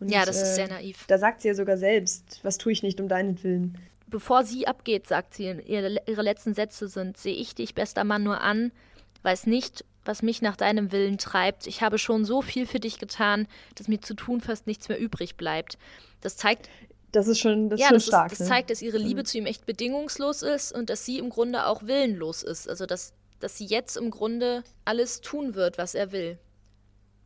[0.01, 1.05] Und, ja, das äh, ist sehr naiv.
[1.07, 3.77] Da sagt sie ja sogar selbst, was tue ich nicht um deinetwillen.
[4.07, 8.23] Bevor sie abgeht, sagt sie, ihre, ihre letzten Sätze sind, sehe ich dich, bester Mann,
[8.23, 8.73] nur an,
[9.21, 11.67] weiß nicht, was mich nach deinem Willen treibt.
[11.67, 14.99] Ich habe schon so viel für dich getan, dass mir zu tun fast nichts mehr
[14.99, 15.77] übrig bleibt.
[16.19, 16.69] Das zeigt.
[17.13, 18.31] Das ist schon, das ja, ist schon das stark.
[18.33, 18.53] Ist, das ne?
[18.53, 19.25] zeigt, dass ihre Liebe mhm.
[19.25, 22.67] zu ihm echt bedingungslos ist und dass sie im Grunde auch willenlos ist.
[22.67, 26.37] Also, dass, dass sie jetzt im Grunde alles tun wird, was er will.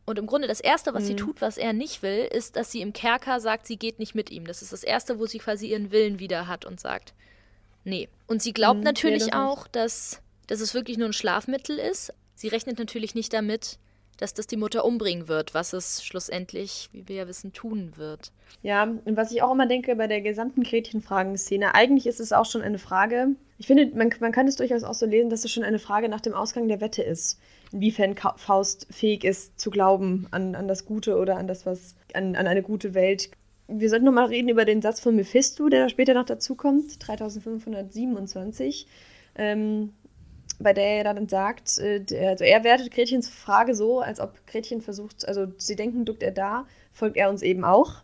[0.06, 1.06] Und im Grunde das Erste, was mhm.
[1.08, 4.14] sie tut, was er nicht will, ist, dass sie im Kerker sagt, sie geht nicht
[4.14, 4.46] mit ihm.
[4.46, 7.12] Das ist das Erste, wo sie quasi ihren Willen wieder hat und sagt,
[7.84, 8.08] nee.
[8.26, 12.46] Und sie glaubt mhm, natürlich auch, dass, dass es wirklich nur ein Schlafmittel ist, Sie
[12.46, 13.80] rechnet natürlich nicht damit,
[14.18, 18.32] dass das die Mutter umbringen wird, was es schlussendlich, wie wir ja wissen, tun wird.
[18.62, 22.46] Ja, und was ich auch immer denke bei der gesamten Gretchen-Fragen-Szene, eigentlich ist es auch
[22.46, 25.50] schon eine Frage, ich finde, man, man kann es durchaus auch so lesen, dass es
[25.50, 27.40] schon eine Frage nach dem Ausgang der Wette ist.
[27.72, 32.36] Inwiefern Faust fähig ist zu glauben an, an das Gute oder an das, was, an,
[32.36, 33.30] an eine gute Welt.
[33.66, 38.86] Wir sollten nochmal reden über den Satz von Mephisto, der später noch dazukommt, 3527.
[39.34, 39.92] Ähm,
[40.58, 44.80] bei der er dann sagt, äh, also er wertet Gretchens Frage so, als ob Gretchen
[44.80, 48.02] versucht, also sie denken, duckt er da, folgt er uns eben auch.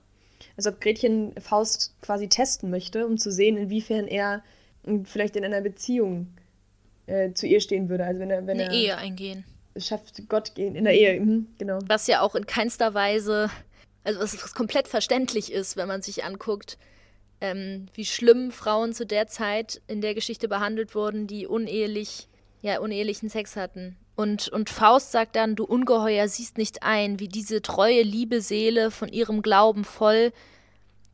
[0.56, 4.42] Als ob Gretchen Faust quasi testen möchte, um zu sehen, inwiefern er
[5.04, 6.28] vielleicht in einer Beziehung
[7.06, 8.04] äh, zu ihr stehen würde.
[8.04, 9.44] Also wenn er, wenn Eine er Ehe eingehen.
[9.76, 11.80] Schafft Gott gehen, in der Ehe, mhm, genau.
[11.86, 13.50] Was ja auch in keinster Weise,
[14.04, 16.78] also was komplett verständlich ist, wenn man sich anguckt,
[17.40, 22.28] ähm, wie schlimm Frauen zu der Zeit in der Geschichte behandelt wurden, die unehelich
[22.64, 23.94] ja, unehelichen Sex hatten.
[24.16, 28.90] Und, und Faust sagt dann, du Ungeheuer siehst nicht ein, wie diese treue, liebe Seele
[28.90, 30.32] von ihrem Glauben voll,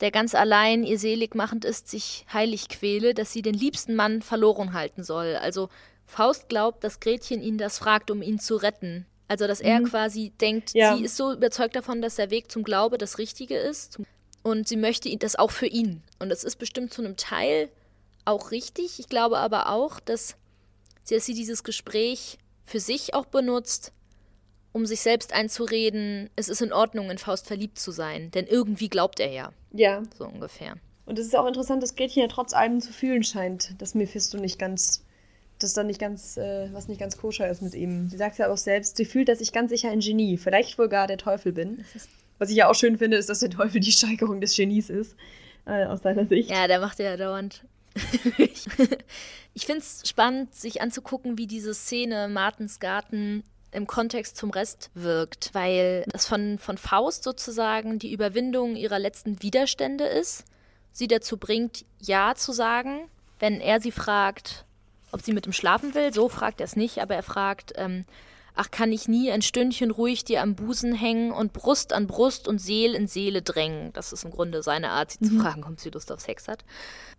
[0.01, 4.23] der ganz allein ihr selig machend ist, sich heilig quäle, dass sie den liebsten Mann
[4.23, 5.35] verloren halten soll.
[5.37, 5.71] Also
[6.07, 9.07] Faust glaubt, dass Gretchen ihn das fragt, um ihn zu retten.
[9.27, 9.87] Also dass er mhm.
[9.87, 10.97] quasi denkt, ja.
[10.97, 13.99] sie ist so überzeugt davon, dass der Weg zum Glaube das Richtige ist.
[14.45, 16.05] Und sie möchte das auch für ihn.
[16.21, 17.71] Und das ist bestimmt zu einem Teil
[18.25, 19.01] auch richtig.
[19.01, 20.37] Ich glaube aber auch, dass
[21.09, 23.93] dass sie dieses Gespräch für sich auch benutzt,
[24.73, 28.31] um sich selbst einzureden, es ist in Ordnung, in Faust verliebt zu sein.
[28.31, 29.53] Denn irgendwie glaubt er ja.
[29.73, 30.03] Ja.
[30.17, 30.75] So ungefähr.
[31.07, 34.39] Und es ist auch interessant, dass Gretchen ja trotz allem zu fühlen scheint, dass Mephisto
[34.39, 35.05] nicht ganz,
[35.59, 38.09] dass da nicht ganz, äh, was nicht ganz koscher ist mit ihm.
[38.09, 40.89] Sie sagt ja auch selbst, sie fühlt, dass ich ganz sicher ein Genie, vielleicht wohl
[40.89, 41.85] gar der Teufel bin.
[42.39, 45.17] Was ich ja auch schön finde, ist, dass der Teufel die Steigerung des Genies ist,
[45.67, 46.49] äh, aus seiner Sicht.
[46.49, 47.65] Ja, der macht ja dauernd
[49.55, 54.91] ich finde es spannend, sich anzugucken, wie diese Szene Martens Garten im Kontext zum Rest
[54.95, 60.45] wirkt, weil das von, von Faust sozusagen die Überwindung ihrer letzten Widerstände ist,
[60.93, 64.65] sie dazu bringt, Ja zu sagen, wenn er sie fragt,
[65.13, 66.13] ob sie mit ihm schlafen will.
[66.13, 68.05] So fragt er es nicht, aber er fragt, ähm,
[68.55, 72.49] ach, kann ich nie ein Stündchen ruhig dir am Busen hängen und Brust an Brust
[72.49, 73.93] und Seel in Seele drängen?
[73.93, 75.29] Das ist im Grunde seine Art, sie mhm.
[75.29, 76.65] zu fragen, ob sie Lust auf Sex hat.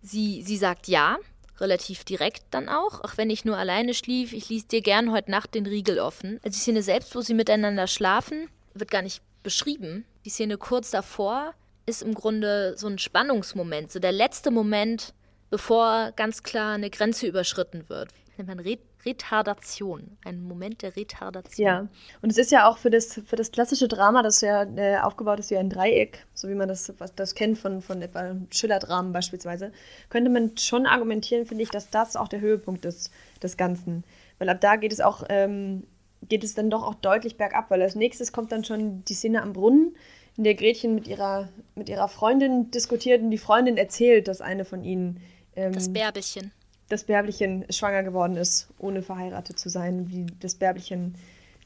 [0.02, 1.18] Sie, sie sagt ja,
[1.60, 5.30] relativ direkt dann auch, auch wenn ich nur alleine schlief, ich ließ dir gern heute
[5.30, 6.40] Nacht den Riegel offen.
[6.42, 10.04] Also die Szene selbst, wo sie miteinander schlafen, wird gar nicht beschrieben.
[10.24, 11.54] Die Szene kurz davor
[11.86, 15.14] ist im Grunde so ein Spannungsmoment, so der letzte Moment,
[15.50, 18.10] bevor ganz klar eine Grenze überschritten wird.
[18.44, 18.58] Man
[19.04, 21.66] Retardation, ein Moment der Retardation.
[21.66, 21.88] Ja,
[22.20, 25.40] und es ist ja auch für das, für das klassische Drama, das ja äh, aufgebaut
[25.40, 29.12] ist wie ein Dreieck, so wie man das, was, das kennt von, von etwa Schiller-Dramen
[29.12, 29.72] beispielsweise,
[30.08, 33.10] könnte man schon argumentieren, finde ich, dass das auch der Höhepunkt ist
[33.42, 34.04] des Ganzen.
[34.38, 35.84] Weil ab da geht es auch ähm,
[36.28, 39.42] geht es dann doch auch deutlich bergab, weil als nächstes kommt dann schon die Szene
[39.42, 39.96] am Brunnen,
[40.36, 44.64] in der Gretchen mit ihrer, mit ihrer Freundin diskutiert und die Freundin erzählt, dass eine
[44.64, 45.20] von ihnen.
[45.56, 46.52] Ähm, das Bärbelchen.
[46.92, 51.14] Das Bärbelchen schwanger geworden ist, ohne verheiratet zu sein, wie das Bärbelchen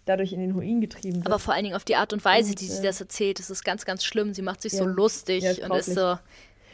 [0.04, 1.26] dadurch in den Ruin getrieben wird.
[1.26, 3.40] Aber vor allen Dingen auf die Art und Weise, und, die sie äh, das erzählt,
[3.40, 4.34] das ist ganz, ganz schlimm.
[4.34, 6.16] Sie macht sich ja, so lustig ja, ist und ist so,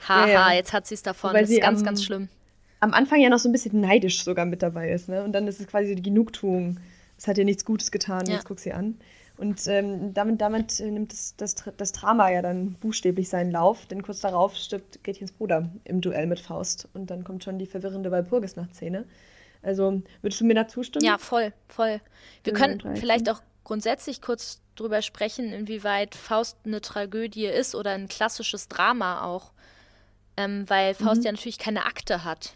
[0.07, 1.33] haha, ja, jetzt hat sie es davon.
[1.33, 2.29] Weil das ist ganz, am, ganz schlimm.
[2.81, 5.25] Am Anfang ja noch so ein bisschen neidisch sogar mit dabei ist, ne?
[5.25, 6.79] Und dann ist es quasi die Genugtuung.
[7.17, 8.99] Es hat ihr nichts Gutes getan, jetzt guck sie an.
[9.42, 14.05] Und ähm, damit, damit nimmt das, das, das Drama ja dann buchstäblich seinen Lauf, denn
[14.05, 16.88] kurz darauf stirbt Gretchens Bruder im Duell mit Faust.
[16.94, 19.05] Und dann kommt schon die verwirrende Walpurgisnacht-Szene.
[19.61, 21.05] Also würdest du mir da zustimmen?
[21.05, 22.00] Ja, voll, voll.
[22.44, 28.07] Wir können vielleicht auch grundsätzlich kurz drüber sprechen, inwieweit Faust eine Tragödie ist oder ein
[28.07, 29.50] klassisches Drama auch.
[30.37, 31.26] Ähm, weil Faust mhm.
[31.26, 32.55] ja natürlich keine Akte hat.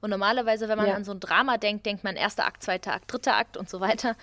[0.00, 0.94] Und normalerweise, wenn man ja.
[0.94, 3.80] an so ein Drama denkt, denkt man erster Akt, zweiter Akt, dritter Akt und so
[3.80, 4.16] weiter.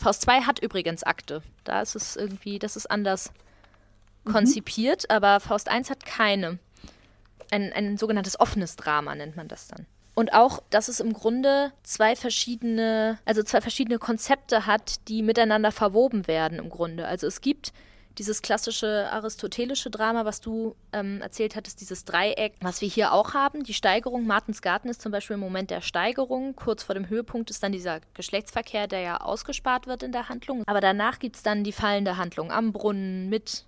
[0.00, 1.42] Faust 2 hat übrigens Akte.
[1.64, 3.32] Da ist es irgendwie, das ist anders
[4.24, 4.32] mhm.
[4.32, 6.58] konzipiert, aber Faust 1 hat keine.
[7.50, 9.86] Ein, ein sogenanntes offenes Drama nennt man das dann.
[10.14, 15.70] Und auch, dass es im Grunde zwei verschiedene, also zwei verschiedene Konzepte hat, die miteinander
[15.70, 17.06] verwoben werden im Grunde.
[17.06, 17.72] Also es gibt
[18.18, 23.34] dieses klassische aristotelische Drama, was du ähm, erzählt hattest, dieses Dreieck, was wir hier auch
[23.34, 23.64] haben.
[23.64, 26.54] Die Steigerung, Martins Garten ist zum Beispiel im Moment der Steigerung.
[26.56, 30.64] Kurz vor dem Höhepunkt ist dann dieser Geschlechtsverkehr, der ja ausgespart wird in der Handlung.
[30.66, 33.64] Aber danach gibt es dann die fallende Handlung am Brunnen mit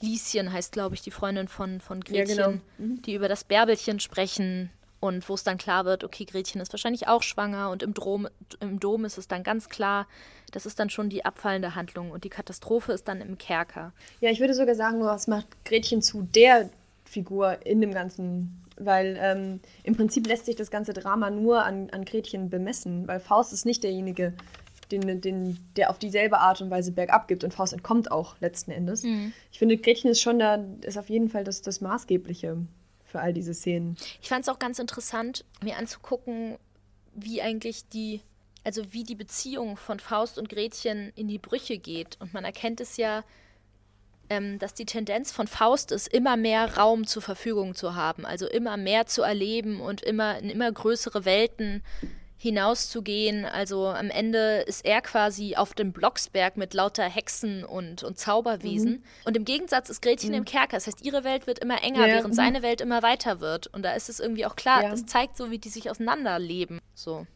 [0.00, 2.60] Lieschen, heißt glaube ich die Freundin von, von Gretchen, ja, genau.
[2.78, 3.02] mhm.
[3.02, 4.70] die über das Bärbelchen sprechen
[5.06, 8.28] und wo es dann klar wird, okay, Gretchen ist wahrscheinlich auch schwanger und im, Drom,
[8.60, 10.06] im Dom ist es dann ganz klar,
[10.52, 13.92] das ist dann schon die abfallende Handlung und die Katastrophe ist dann im Kerker.
[14.20, 16.70] Ja, ich würde sogar sagen, was macht Gretchen zu der
[17.04, 21.90] Figur in dem ganzen, weil ähm, im Prinzip lässt sich das ganze Drama nur an,
[21.90, 24.34] an Gretchen bemessen, weil Faust ist nicht derjenige,
[24.90, 28.70] den, den, der auf dieselbe Art und Weise bergab gibt und Faust entkommt auch letzten
[28.70, 29.02] Endes.
[29.02, 29.32] Mhm.
[29.50, 32.58] Ich finde, Gretchen ist schon da, ist auf jeden Fall das, das Maßgebliche
[33.16, 33.96] für all diese Szenen.
[34.20, 36.58] Ich fand es auch ganz interessant, mir anzugucken,
[37.14, 38.20] wie eigentlich die,
[38.62, 42.18] also wie die Beziehung von Faust und Gretchen in die Brüche geht.
[42.20, 43.24] Und man erkennt es ja,
[44.28, 48.46] ähm, dass die Tendenz von Faust ist, immer mehr Raum zur Verfügung zu haben, also
[48.46, 51.82] immer mehr zu erleben und immer in immer größere Welten
[52.38, 53.44] hinauszugehen.
[53.44, 58.92] Also am Ende ist er quasi auf dem Blocksberg mit lauter Hexen und, und Zauberwesen.
[58.92, 59.02] Mhm.
[59.24, 60.36] Und im Gegensatz ist Gretchen mhm.
[60.36, 60.76] im Kerker.
[60.76, 62.14] Das heißt, ihre Welt wird immer enger, ja.
[62.14, 62.36] während mhm.
[62.36, 63.68] seine Welt immer weiter wird.
[63.68, 64.90] Und da ist es irgendwie auch klar, ja.
[64.90, 66.80] das zeigt so, wie die sich auseinanderleben.
[66.94, 67.26] So.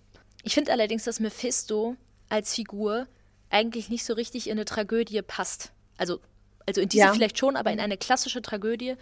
[0.43, 1.97] Ich finde allerdings, dass Mephisto
[2.29, 3.07] als Figur
[3.49, 5.73] eigentlich nicht so richtig in eine Tragödie passt.
[5.97, 6.21] Also,
[6.67, 7.13] also in diese ja.
[7.13, 8.97] vielleicht schon, aber in eine klassische Tragödie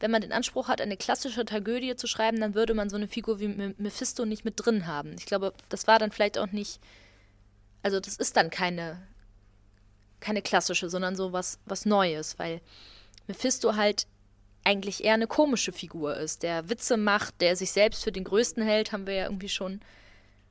[0.00, 3.06] wenn man den Anspruch hat, eine klassische Tragödie zu schreiben, dann würde man so eine
[3.06, 5.14] Figur wie Mephisto nicht mit drin haben.
[5.18, 6.80] Ich glaube, das war dann vielleicht auch nicht,
[7.82, 9.00] also das ist dann keine,
[10.18, 12.62] keine klassische, sondern so was, was Neues, weil
[13.28, 14.06] Mephisto halt
[14.64, 18.62] eigentlich eher eine komische Figur ist, der Witze macht, der sich selbst für den Größten
[18.62, 19.80] hält, haben wir ja irgendwie schon,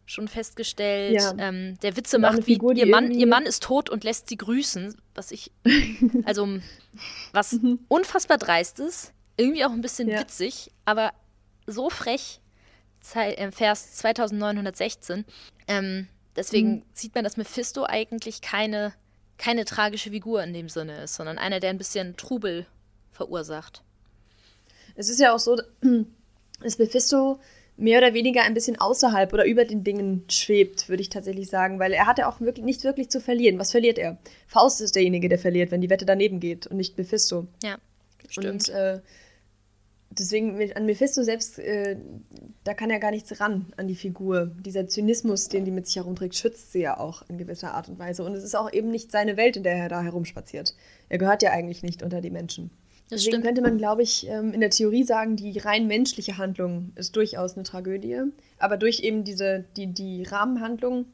[0.05, 1.13] schon festgestellt.
[1.13, 1.33] Ja.
[1.37, 4.37] Ähm, der Witze macht, wie Figur, ihr Mann, ihr Mann ist tot und lässt sie
[4.37, 5.51] grüßen, was ich,
[6.25, 6.59] also
[7.33, 7.79] was mhm.
[7.87, 9.13] unfassbar dreist ist.
[9.39, 10.19] Irgendwie auch ein bisschen ja.
[10.19, 11.13] witzig, aber
[11.65, 12.41] so frech.
[13.15, 15.23] Äh, Vers 2916.
[15.69, 16.83] Ähm, deswegen mhm.
[16.91, 18.93] sieht man, dass Mephisto eigentlich keine,
[19.37, 22.65] keine tragische Figur in dem Sinne ist, sondern einer, der ein bisschen Trubel
[23.13, 23.81] verursacht.
[24.95, 25.55] Es ist ja auch so,
[26.61, 27.39] dass Mephisto
[27.77, 31.79] mehr oder weniger ein bisschen außerhalb oder über den Dingen schwebt, würde ich tatsächlich sagen,
[31.79, 33.57] weil er hat ja auch wirklich nicht wirklich zu verlieren.
[33.57, 34.17] Was verliert er?
[34.47, 37.47] Faust ist derjenige, der verliert, wenn die Wette daneben geht und nicht Mephisto.
[37.63, 37.77] Ja,
[38.27, 38.67] stimmt.
[38.67, 38.99] Und äh,
[40.11, 41.97] deswegen an Mephisto selbst, äh,
[42.63, 44.51] da kann er gar nichts ran an die Figur.
[44.65, 47.99] Dieser Zynismus, den die mit sich herumträgt, schützt sie ja auch in gewisser Art und
[47.99, 48.23] Weise.
[48.23, 50.75] Und es ist auch eben nicht seine Welt, in der er da herumspaziert.
[51.09, 52.71] Er gehört ja eigentlich nicht unter die Menschen.
[53.09, 53.45] Das Deswegen stimmt.
[53.45, 57.55] könnte man, glaube ich, ähm, in der Theorie sagen, die rein menschliche Handlung ist durchaus
[57.55, 58.21] eine Tragödie.
[58.59, 61.05] Aber durch eben diese, die, die Rahmenhandlung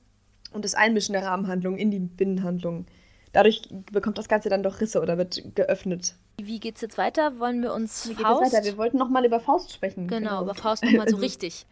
[0.52, 2.86] und das Einmischen der Rahmenhandlung in die Binnenhandlung
[3.36, 6.16] dadurch bekommt das Ganze dann doch Risse oder wird geöffnet.
[6.42, 7.38] Wie geht's jetzt weiter?
[7.40, 8.44] Wollen wir uns Wie Faust...
[8.44, 8.66] Geht weiter?
[8.66, 10.08] Wir wollten noch mal über Faust sprechen.
[10.08, 10.44] Genau, genau.
[10.44, 11.66] über Faust nochmal so richtig.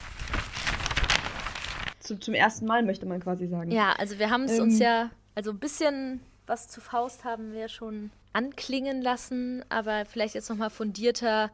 [1.99, 3.71] Zu, zum ersten Mal möchte man quasi sagen.
[3.71, 7.53] Ja, also wir haben es ähm, uns ja, also ein bisschen was zu Faust haben
[7.53, 11.49] wir schon anklingen lassen, aber vielleicht jetzt nochmal fundierter,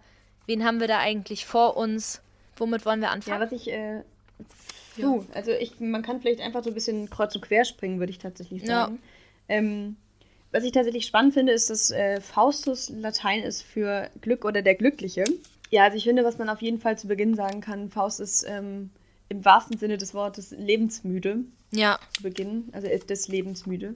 [0.47, 2.21] wen haben wir da eigentlich vor uns?
[2.55, 3.39] Womit wollen wir anfangen?
[3.39, 4.01] Ja, was ich, äh,
[4.97, 5.19] ja.
[5.33, 8.17] also ich, man kann vielleicht einfach so ein bisschen kreuz und quer springen, würde ich
[8.17, 8.95] tatsächlich sagen.
[8.95, 9.01] Ja.
[9.49, 9.97] Ähm,
[10.51, 14.75] was ich tatsächlich spannend finde, ist, dass äh, Faustus Latein ist für Glück oder der
[14.75, 15.23] Glückliche.
[15.69, 18.45] Ja, also ich finde, was man auf jeden Fall zu Beginn sagen kann, Faust ist
[18.47, 18.89] ähm,
[19.29, 21.99] im wahrsten Sinne des Wortes lebensmüde ja.
[22.15, 22.69] zu Beginn.
[22.71, 23.93] Also er ist des Lebens müde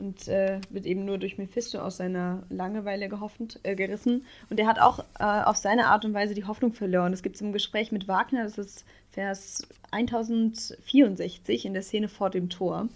[0.00, 4.26] und äh, wird eben nur durch Mephisto aus seiner Langeweile gehoffend, äh, gerissen.
[4.50, 7.12] Und er hat auch äh, auf seine Art und Weise die Hoffnung verloren.
[7.12, 12.28] Das gibt es im Gespräch mit Wagner, das ist Vers 1064 in der Szene vor
[12.28, 12.88] dem Tor,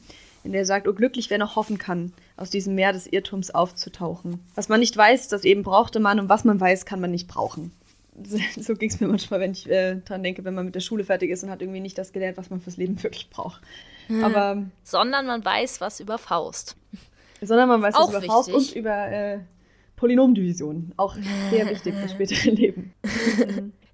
[0.43, 3.51] in der er sagt, oh glücklich, wer noch hoffen kann, aus diesem Meer des Irrtums
[3.51, 4.41] aufzutauchen.
[4.55, 7.29] Was man nicht weiß, das eben brauchte man und was man weiß, kann man nicht
[7.29, 7.73] brauchen.
[8.59, 11.05] So ging es mir manchmal, wenn ich äh, dran denke, wenn man mit der Schule
[11.05, 13.61] fertig ist und hat irgendwie nicht das gelernt, was man fürs Leben wirklich braucht.
[14.23, 16.77] Aber, sondern man weiß was über Faust.
[17.41, 18.31] Sondern man weiß Auch was über wichtig.
[18.31, 19.39] Faust und über äh,
[19.97, 20.93] Polynomdivision.
[20.97, 21.15] Auch
[21.51, 22.93] sehr wichtig fürs spätere Leben.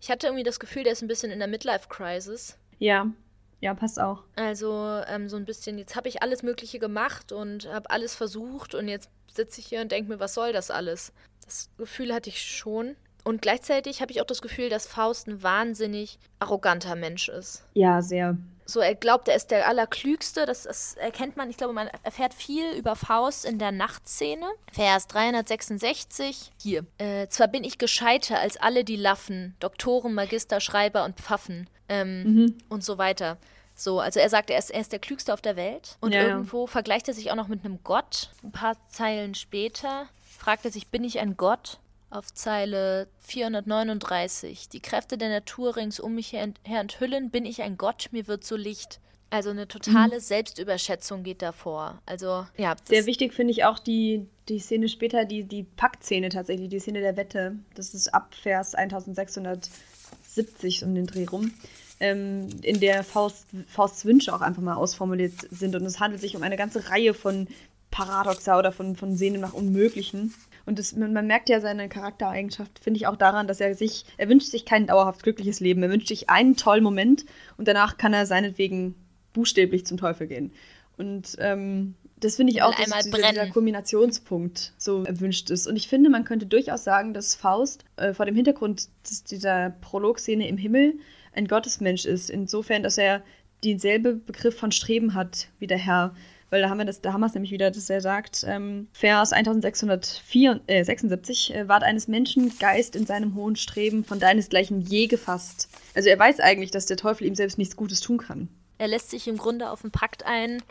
[0.01, 2.57] Ich hatte irgendwie das Gefühl, der ist ein bisschen in der Midlife-Crisis.
[2.79, 3.11] Ja,
[3.61, 4.23] ja, passt auch.
[4.37, 8.75] Also ähm, so ein bisschen, jetzt habe ich alles Mögliche gemacht und habe alles versucht
[8.75, 11.13] und jetzt sitze ich hier und denke mir, was soll das alles?
[11.45, 12.97] Das Gefühl hatte ich schon.
[13.27, 17.65] Und gleichzeitig habe ich auch das Gefühl, dass Faust ein wahnsinnig arroganter Mensch ist.
[17.75, 18.37] Ja, sehr.
[18.67, 20.47] So, er glaubt, er ist der Allerklügste.
[20.47, 21.51] Das, das erkennt man.
[21.51, 24.47] Ich glaube, man erfährt viel über Faust in der Nachtszene.
[24.73, 26.53] Vers 366.
[26.63, 26.87] Hier.
[26.99, 31.69] Äh, zwar bin ich gescheiter als alle die Laffen, Doktoren, Magister, Schreiber und Pfaffen.
[31.89, 32.59] Ähm, Mhm.
[32.69, 33.39] Und so weiter.
[33.75, 35.97] So, also er sagt, er ist, er ist der Klügste auf der Welt.
[36.01, 36.29] Und Ja, ja.
[36.29, 38.31] irgendwo vergleicht er sich auch noch mit einem Gott.
[38.43, 40.07] Ein paar Zeilen später
[40.39, 41.79] fragt er sich, bin ich ein Gott?
[42.11, 44.69] Auf Zeile 439.
[44.69, 48.45] Die Kräfte der Natur rings um mich her, enthüllen, bin ich ein Gott, mir wird
[48.45, 49.01] so Licht.
[49.29, 52.01] Also eine totale Selbstüberschätzung geht davor.
[52.07, 52.77] Also, ja.
[52.85, 57.01] Sehr wichtig finde ich auch die, die Szene später, die, die Paktszene tatsächlich, die Szene
[57.01, 57.57] der Wette.
[57.75, 61.53] Das ist ab Vers 1670 um den Dreh rum,
[61.99, 65.75] ähm, in der Faust, Fausts Wünsche auch einfach mal ausformuliert sind.
[65.75, 67.49] Und es handelt sich um eine ganze Reihe von
[67.91, 70.33] Paradoxa oder von, von Sehnen nach Unmöglichen.
[70.67, 74.29] Und das, man, merkt ja seine Charaktereigenschaft, finde ich auch daran, dass er sich, er
[74.29, 75.83] wünscht sich kein dauerhaft glückliches Leben.
[75.83, 77.25] Er wünscht sich einen tollen Moment
[77.57, 78.97] und danach kann er seinetwegen
[79.33, 80.53] buchstäblich zum Teufel gehen.
[80.97, 83.53] Und ähm, das finde ich auch, dass dieser, dieser brennen.
[83.53, 85.67] Kulminationspunkt so erwünscht ist.
[85.67, 88.89] Und ich finde, man könnte durchaus sagen, dass Faust äh, vor dem Hintergrund
[89.31, 90.95] dieser Prologszene im Himmel
[91.35, 92.31] ein Gottesmensch ist.
[92.31, 93.23] Insofern, dass er
[93.65, 96.15] denselbe Begriff von Streben hat wie der Herr.
[96.51, 98.87] Weil da haben wir das, da haben wir es nämlich wieder, dass er sagt, ähm,
[98.93, 105.69] Vers 1676, äh, ward eines Menschen Geist in seinem hohen Streben von deinesgleichen je gefasst.
[105.95, 108.49] Also er weiß eigentlich, dass der Teufel ihm selbst nichts Gutes tun kann.
[108.79, 110.63] er lässt sich im Grunde auf einen Pakt ein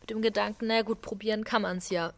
[0.00, 2.12] mit dem Gedanken, na gut, probieren kann man es ja.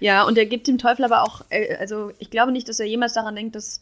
[0.00, 2.86] Ja, und er gibt dem Teufel aber auch, äh, also ich glaube nicht, dass er
[2.86, 3.80] jemals daran denkt, dass,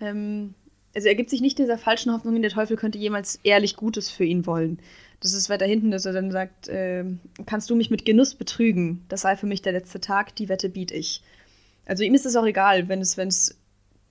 [0.00, 0.54] ähm,
[0.94, 4.24] also er gibt sich nicht dieser falschen Hoffnung, der Teufel könnte jemals ehrlich Gutes für
[4.24, 4.78] ihn wollen.
[5.24, 9.06] Das ist weiter hinten, dass er dann sagt, ähm, kannst du mich mit Genuss betrügen?
[9.08, 11.22] Das sei für mich der letzte Tag, die Wette biet ich.
[11.86, 13.58] Also ihm ist es auch egal, wenn es, wenn es,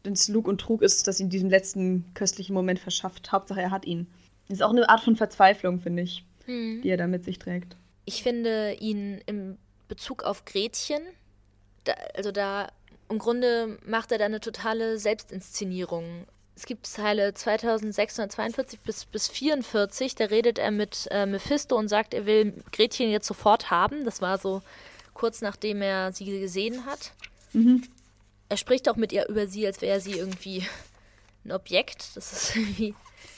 [0.03, 3.31] wenn es Lug und Trug ist, das ihn diesen letzten köstlichen Moment verschafft.
[3.31, 4.07] Hauptsache er hat ihn.
[4.47, 7.77] Das ist auch eine Art von Verzweiflung, finde ich, die er da mit sich trägt.
[8.05, 11.03] Ich finde ihn im Bezug auf Gretchen,
[11.83, 12.71] da, also da
[13.07, 16.25] im Grunde macht er da eine totale Selbstinszenierung.
[16.55, 22.13] Es gibt Zeile 2642 bis, bis 44, da redet er mit äh, Mephisto und sagt,
[22.13, 24.05] er will Gretchen jetzt sofort haben.
[24.05, 24.61] Das war so
[25.13, 27.13] kurz nachdem er sie gesehen hat.
[27.53, 27.83] Mhm.
[28.49, 30.63] Er spricht auch mit ihr über sie, als wäre sie irgendwie
[31.45, 32.15] ein Objekt.
[32.15, 32.93] Das ist irgendwie.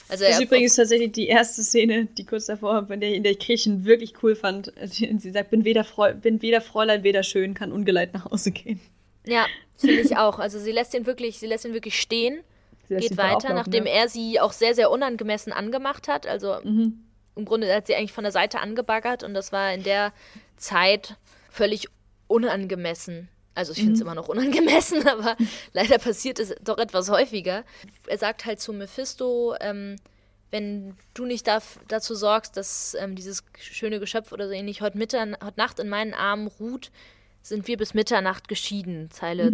[0.08, 3.32] Also Das ist übrigens tatsächlich die erste Szene, die kurz davor, in der, in der
[3.32, 4.72] ich Gretchen wirklich cool fand.
[4.84, 8.52] Sie sie sagt, bin weder, Freu bin weder Fräulein, weder schön, kann ungeleit nach Hause
[8.52, 8.80] gehen.
[9.26, 10.38] Ja, finde ich auch.
[10.38, 12.40] Also sie lässt ihn wirklich, sie lässt ihn wirklich stehen,
[12.88, 13.92] geht weiter, nachdem ja.
[13.92, 16.26] er sie auch sehr, sehr unangemessen angemacht hat.
[16.26, 17.04] Also Mhm.
[17.34, 20.12] im Grunde hat sie eigentlich von der Seite angebaggert und das war in der
[20.56, 21.16] Zeit
[21.50, 21.88] völlig
[22.28, 23.28] unangemessen.
[23.54, 24.06] Also ich finde es Mhm.
[24.06, 25.36] immer noch unangemessen, aber
[25.72, 27.64] leider passiert es doch etwas häufiger.
[28.06, 29.96] Er sagt halt zu Mephisto, ähm,
[30.50, 34.96] wenn du nicht darf, dazu sorgst, dass ähm, dieses schöne Geschöpf oder so ähnlich heute,
[34.98, 36.90] Mittern heute Nacht in meinen Armen ruht,
[37.48, 39.10] sind wir bis Mitternacht geschieden.
[39.10, 39.52] Zeile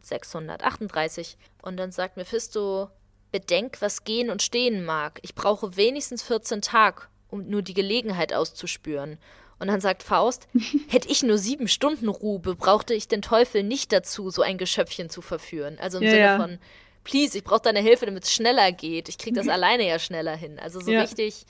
[0.00, 1.36] 2638.
[1.62, 2.88] Und dann sagt Mephisto,
[3.32, 5.18] bedenk, was gehen und stehen mag.
[5.22, 9.18] Ich brauche wenigstens 14 Tag, um nur die Gelegenheit auszuspüren.
[9.58, 10.48] Und dann sagt Faust,
[10.88, 15.10] hätte ich nur sieben Stunden Ruhe, brauchte ich den Teufel nicht dazu, so ein Geschöpfchen
[15.10, 15.78] zu verführen.
[15.80, 16.36] Also im Ja, Sinne ja.
[16.36, 16.58] von,
[17.04, 19.08] please, ich brauche deine Hilfe, damit es schneller geht.
[19.08, 20.58] Ich kriege das alleine ja schneller hin.
[20.58, 21.02] Also so Ja.
[21.02, 21.44] richtig,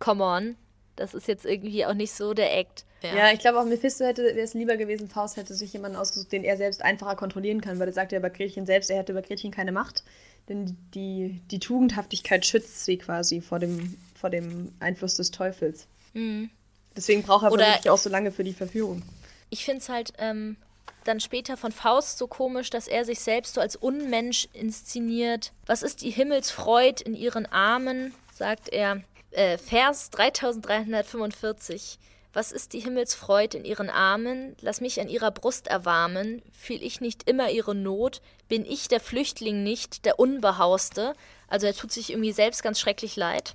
[0.00, 0.56] come on,
[0.96, 2.84] das ist jetzt irgendwie auch nicht so der Act.
[3.12, 6.32] Ja, ich glaube auch Mephisto hätte, wäre es lieber gewesen, Faust hätte sich jemanden ausgesucht,
[6.32, 9.12] den er selbst einfacher kontrollieren kann, weil er sagt ja über Gretchen selbst, er hätte
[9.12, 10.04] über Gretchen keine Macht.
[10.48, 15.86] Denn die, die Tugendhaftigkeit schützt sie quasi vor dem, vor dem Einfluss des Teufels.
[16.12, 16.50] Mhm.
[16.96, 19.02] Deswegen braucht er aber Oder- wirklich auch so lange für die Verführung.
[19.50, 20.56] Ich finde es halt ähm,
[21.04, 25.52] dann später von Faust so komisch, dass er sich selbst so als Unmensch inszeniert.
[25.66, 28.14] Was ist die Himmelsfreud in ihren Armen?
[28.34, 29.00] sagt er,
[29.30, 31.98] äh, Vers 3345.
[32.34, 34.56] Was ist die Himmelsfreud in ihren Armen?
[34.60, 36.42] Lass mich an ihrer Brust erwarmen.
[36.52, 38.20] Fühl ich nicht immer ihre Not?
[38.48, 41.14] Bin ich der Flüchtling nicht, der Unbehauste?
[41.46, 43.54] Also er tut sich irgendwie selbst ganz schrecklich leid.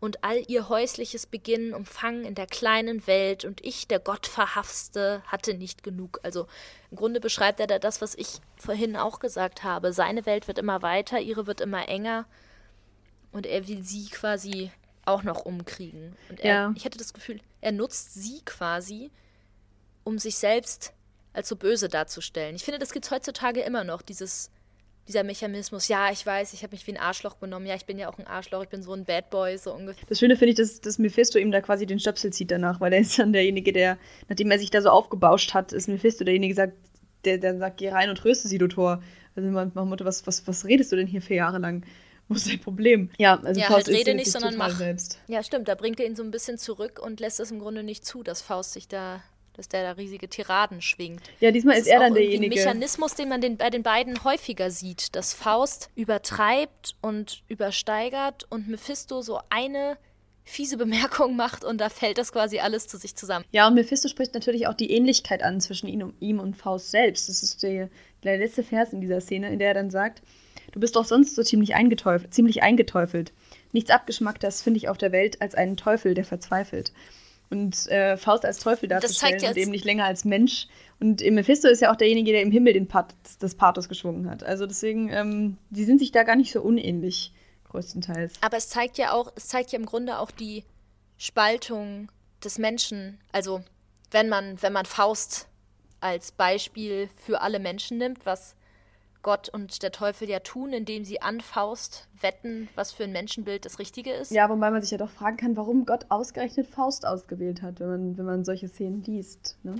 [0.00, 5.54] Und all ihr häusliches Beginnen umfangen in der kleinen Welt und ich, der Gottverhafste, hatte
[5.54, 6.18] nicht genug.
[6.22, 6.48] Also
[6.90, 9.92] im Grunde beschreibt er da das, was ich vorhin auch gesagt habe.
[9.92, 12.26] Seine Welt wird immer weiter, ihre wird immer enger
[13.32, 14.70] und er will sie quasi
[15.06, 16.16] auch noch umkriegen.
[16.28, 16.74] Und er, ja.
[16.76, 19.10] ich hatte das Gefühl, er nutzt sie quasi,
[20.04, 20.92] um sich selbst
[21.32, 22.54] als so böse darzustellen.
[22.54, 24.52] Ich finde, das gibt es heutzutage immer noch, dieses,
[25.08, 25.88] dieser Mechanismus.
[25.88, 27.66] Ja, ich weiß, ich habe mich wie ein Arschloch benommen.
[27.66, 30.04] Ja, ich bin ja auch ein Arschloch, ich bin so ein Bad Boy, so ungefähr.
[30.08, 32.92] Das Schöne finde ich, dass, dass Mephisto ihm da quasi den Stöpsel zieht danach, weil
[32.92, 33.98] er ist dann derjenige, der,
[34.28, 36.76] nachdem er sich da so aufgebauscht hat, ist Mephisto derjenige, der sagt,
[37.24, 39.02] der, der sagt, geh rein und tröste sie, du Tor.
[39.34, 41.84] Also man, man was, was, was redest du denn hier vier Jahre lang?
[42.28, 43.10] Wo ist dein Problem?
[43.18, 44.76] Ja, also ja, Faust halt rede nicht, sondern mach.
[44.76, 45.18] Selbst.
[45.28, 45.68] Ja, stimmt.
[45.68, 48.22] Da bringt er ihn so ein bisschen zurück und lässt es im Grunde nicht zu,
[48.22, 49.22] dass Faust sich da,
[49.52, 51.22] dass der da riesige Tiraden schwingt.
[51.38, 52.52] Ja, diesmal ist, ist er dann derjenige.
[52.52, 58.46] Ein Mechanismus, den man den, bei den beiden häufiger sieht, dass Faust übertreibt und übersteigert
[58.50, 59.96] und Mephisto so eine
[60.46, 63.44] fiese Bemerkung macht und da fällt das quasi alles zu sich zusammen.
[63.52, 66.90] Ja, und Mephisto spricht natürlich auch die Ähnlichkeit an zwischen ihm und, ihm und Faust
[66.90, 67.28] selbst.
[67.28, 67.88] Das ist der,
[68.22, 70.22] der letzte Vers in dieser Szene, in der er dann sagt,
[70.72, 73.32] Du bist doch sonst so ziemlich eingeteufelt, ziemlich eingeteufelt.
[73.72, 76.92] Nichts Abgeschmacktes finde ich auf der Welt als einen Teufel, der verzweifelt.
[77.48, 80.66] Und äh, Faust als Teufel darzustellen und eben nicht länger als Mensch.
[80.98, 84.42] Und Mephisto ist ja auch derjenige, der im Himmel den Part, das Pathos geschwungen hat.
[84.42, 87.32] Also deswegen, ähm, die sind sich da gar nicht so unähnlich,
[87.70, 88.34] größtenteils.
[88.40, 90.64] Aber es zeigt ja auch, es zeigt ja im Grunde auch die
[91.18, 92.10] Spaltung
[92.42, 93.18] des Menschen.
[93.30, 93.62] Also
[94.10, 95.46] wenn man, wenn man Faust
[96.00, 98.55] als Beispiel für alle Menschen nimmt, was
[99.26, 103.64] Gott und der Teufel ja tun, indem sie an Faust wetten, was für ein Menschenbild
[103.64, 104.30] das Richtige ist.
[104.30, 107.88] Ja, wobei man sich ja doch fragen kann, warum Gott ausgerechnet Faust ausgewählt hat, wenn
[107.88, 109.58] man, wenn man solche Szenen liest.
[109.64, 109.74] Ne?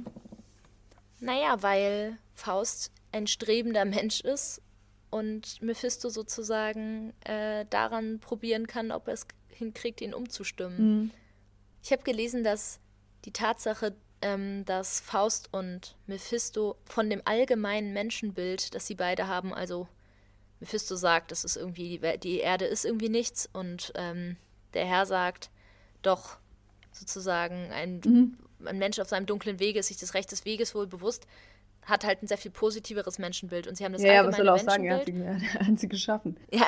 [1.20, 4.62] Naja, weil Faust ein strebender Mensch ist
[5.10, 11.02] und Mephisto sozusagen äh, daran probieren kann, ob er es hinkriegt, ihn umzustimmen.
[11.02, 11.10] Mhm.
[11.84, 12.80] Ich habe gelesen, dass
[13.24, 19.52] die Tatsache, ähm, dass Faust und Mephisto von dem allgemeinen Menschenbild, das sie beide haben,
[19.52, 19.88] also
[20.60, 24.36] Mephisto sagt, das ist irgendwie, die Erde ist irgendwie nichts und ähm,
[24.74, 25.50] der Herr sagt,
[26.02, 26.38] doch
[26.92, 28.38] sozusagen ein, mhm.
[28.64, 31.26] ein Mensch auf seinem dunklen Wege ist sich des Rechts des Weges wohl bewusst,
[31.82, 34.60] hat halt ein sehr viel positiveres Menschenbild und sie haben das ja, allgemeine ja, was
[34.62, 36.36] soll auch sagen, er hat, sie, er hat sie geschaffen.
[36.50, 36.66] Ja,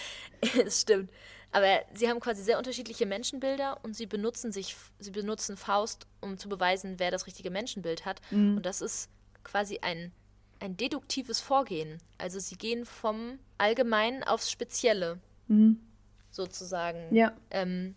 [0.64, 1.10] das stimmt.
[1.52, 6.38] Aber sie haben quasi sehr unterschiedliche Menschenbilder und sie benutzen sich, sie benutzen Faust, um
[6.38, 8.20] zu beweisen, wer das richtige Menschenbild hat.
[8.30, 8.58] Mhm.
[8.58, 9.10] Und das ist
[9.42, 10.12] quasi ein,
[10.60, 11.98] ein deduktives Vorgehen.
[12.18, 15.18] Also sie gehen vom Allgemeinen aufs Spezielle.
[15.48, 15.80] Mhm.
[16.30, 17.12] Sozusagen.
[17.12, 17.32] Ja.
[17.50, 17.96] Ähm,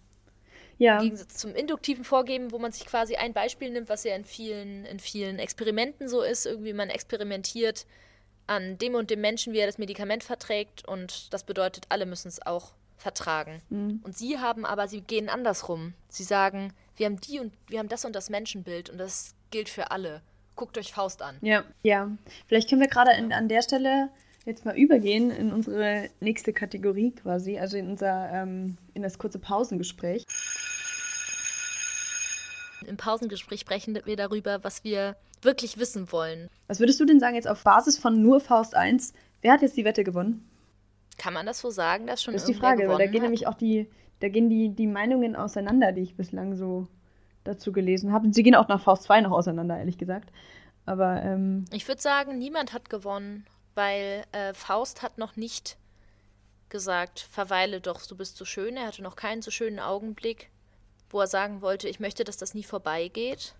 [0.80, 0.97] ja.
[0.97, 4.26] Im Gegensatz zum induktiven Vorgehen, wo man sich quasi ein Beispiel nimmt, was ja in
[4.26, 6.47] vielen, in vielen Experimenten so ist.
[6.47, 7.86] Irgendwie man experimentiert
[8.47, 12.28] an dem und dem Menschen, wie er das Medikament verträgt und das bedeutet, alle müssen
[12.28, 13.61] es auch vertragen.
[13.69, 14.01] Mhm.
[14.03, 15.93] Und sie haben aber, sie gehen andersrum.
[16.09, 19.69] Sie sagen, wir haben die und wir haben das und das Menschenbild und das gilt
[19.69, 20.21] für alle.
[20.55, 21.37] Guckt euch Faust an.
[21.41, 22.11] Ja, ja.
[22.47, 24.09] Vielleicht können wir gerade an der Stelle
[24.45, 29.39] jetzt mal übergehen in unsere nächste Kategorie quasi, also in unser ähm, in das kurze
[29.39, 30.25] Pausengespräch.
[32.85, 36.49] Im Pausengespräch sprechen wir darüber, was wir wirklich wissen wollen.
[36.67, 39.13] Was würdest du denn sagen jetzt auf Basis von nur Faust 1?
[39.41, 40.49] Wer hat jetzt die Wette gewonnen?
[41.18, 43.24] Kann man das so sagen, dass schon Das ist die Frage, weil da gehen hat?
[43.24, 43.89] nämlich auch die,
[44.20, 46.88] da gehen die, die Meinungen auseinander, die ich bislang so
[47.43, 48.26] dazu gelesen habe.
[48.26, 50.30] Und sie gehen auch nach Faust 2 noch auseinander, ehrlich gesagt.
[50.86, 53.45] Aber ähm, ich würde sagen, niemand hat gewonnen,
[53.76, 55.78] weil äh, Faust hat noch nicht
[56.70, 58.78] gesagt, verweile doch, du bist so schön.
[58.78, 60.49] Er hatte noch keinen so schönen Augenblick,
[61.09, 63.55] wo er sagen wollte, ich möchte, dass das nie vorbeigeht.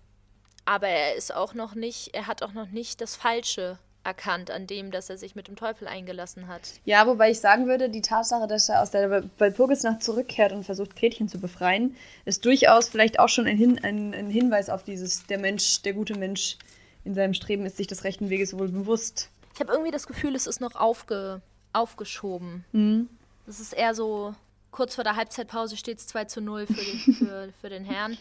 [0.66, 4.66] Aber er ist auch noch nicht, er hat auch noch nicht das Falsche erkannt an
[4.66, 6.74] dem, dass er sich mit dem Teufel eingelassen hat.
[6.84, 10.94] Ja, wobei ich sagen würde, die Tatsache, dass er aus der Walpurgisnacht zurückkehrt und versucht,
[10.96, 15.26] Gretchen zu befreien, ist durchaus vielleicht auch schon ein, Hin ein, ein, Hinweis auf dieses,
[15.26, 16.58] der Mensch, der gute Mensch
[17.04, 19.30] in seinem Streben ist sich des rechten Weges wohl bewusst.
[19.54, 21.40] Ich habe irgendwie das Gefühl, es ist noch aufge,
[21.72, 22.64] aufgeschoben.
[22.72, 23.08] Mhm.
[23.46, 24.34] Es ist eher so,
[24.70, 28.18] kurz vor der Halbzeitpause steht es 2 zu 0 für, die, für, für den Herrn.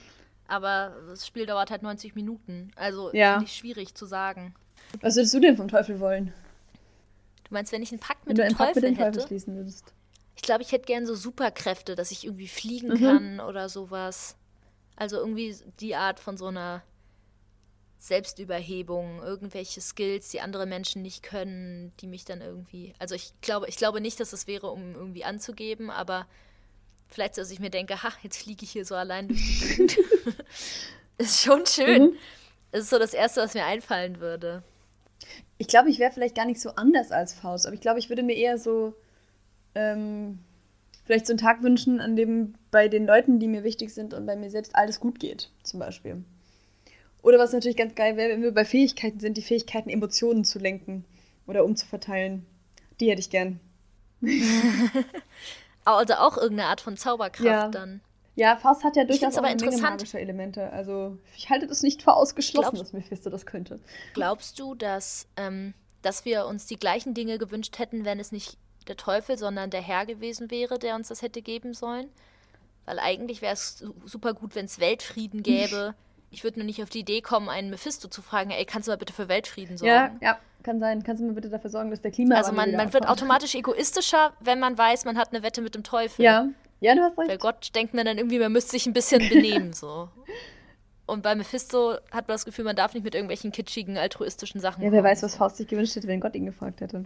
[0.47, 2.71] Aber das Spiel dauert halt 90 Minuten.
[2.75, 3.33] Also ja.
[3.33, 4.53] finde ich schwierig zu sagen.
[5.01, 6.33] Was würdest du denn vom Teufel wollen?
[7.45, 9.93] Du meinst, wenn ich einen Pakt mit, wenn dem, Teufel mit dem Teufel schließen würdest?
[10.35, 12.99] Ich glaube, ich hätte gern so Superkräfte, dass ich irgendwie fliegen mhm.
[12.99, 14.35] kann oder sowas.
[14.95, 16.83] Also irgendwie die Art von so einer
[17.99, 22.93] Selbstüberhebung, irgendwelche Skills, die andere Menschen nicht können, die mich dann irgendwie.
[22.99, 26.27] Also ich glaube, ich glaube nicht, dass es wäre, um irgendwie anzugeben, aber
[27.13, 29.97] Vielleicht, dass ich mir denke, ha, jetzt fliege ich hier so allein durch die Gegend.
[31.19, 32.03] ist schon schön.
[32.05, 32.17] Mhm.
[32.71, 34.63] Das ist so das Erste, was mir einfallen würde.
[35.57, 38.09] Ich glaube, ich wäre vielleicht gar nicht so anders als Faust, aber ich glaube, ich
[38.09, 38.93] würde mir eher so
[39.75, 40.39] ähm,
[41.05, 44.25] vielleicht so einen Tag wünschen, an dem bei den Leuten, die mir wichtig sind und
[44.25, 46.23] bei mir selbst alles gut geht, zum Beispiel.
[47.21, 50.59] Oder was natürlich ganz geil wäre, wenn wir bei Fähigkeiten sind, die Fähigkeiten, Emotionen zu
[50.59, 51.05] lenken
[51.47, 52.45] oder umzuverteilen.
[52.99, 53.59] Die hätte ich gern.
[55.85, 57.69] also auch irgendeine Art von Zauberkraft ja.
[57.69, 58.01] dann.
[58.35, 60.71] Ja, Faust hat ja durchaus auch eine Menge magische Elemente.
[60.71, 63.79] Also ich halte das nicht für ausgeschlossen, glaubst, dass Mephisto das könnte.
[64.13, 68.57] Glaubst du, dass, ähm, dass wir uns die gleichen Dinge gewünscht hätten, wenn es nicht
[68.87, 72.09] der Teufel, sondern der Herr gewesen wäre, der uns das hätte geben sollen?
[72.85, 75.93] Weil eigentlich wäre es super gut, wenn es Weltfrieden gäbe.
[76.31, 78.91] Ich würde nur nicht auf die Idee kommen, einen Mephisto zu fragen, ey, kannst du
[78.91, 79.93] mal bitte für Weltfrieden sorgen?
[79.93, 81.03] Ja, ja, kann sein.
[81.03, 82.35] Kannst du mal bitte dafür sorgen, dass der Klima.
[82.35, 85.83] Also man, man wird automatisch egoistischer, wenn man weiß, man hat eine Wette mit dem
[85.83, 86.25] Teufel.
[86.25, 86.47] Ja,
[86.83, 87.29] ja, du hast recht.
[87.29, 90.09] Bei Gott denkt man dann irgendwie, man müsste sich ein bisschen benehmen, so.
[91.05, 94.83] Und bei Mephisto hat man das Gefühl, man darf nicht mit irgendwelchen kitschigen, altruistischen Sachen.
[94.83, 97.05] Ja, wer weiß, was Faust sich gewünscht hätte, wenn Gott ihn gefragt hätte.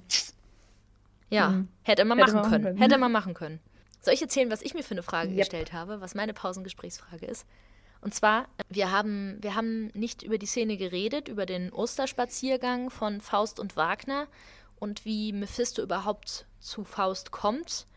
[1.29, 1.67] Ja, mhm.
[1.83, 2.63] hätte man hätte machen können.
[2.63, 2.77] können.
[2.77, 3.59] Hätte man machen können.
[4.01, 5.39] Soll ich erzählen, was ich mir für eine Frage yep.
[5.39, 7.45] gestellt habe, was meine Pausengesprächsfrage ist?
[8.01, 13.21] Und zwar, wir haben, wir haben nicht über die Szene geredet, über den Osterspaziergang von
[13.21, 14.27] Faust und Wagner
[14.79, 17.87] und wie Mephisto überhaupt zu Faust kommt.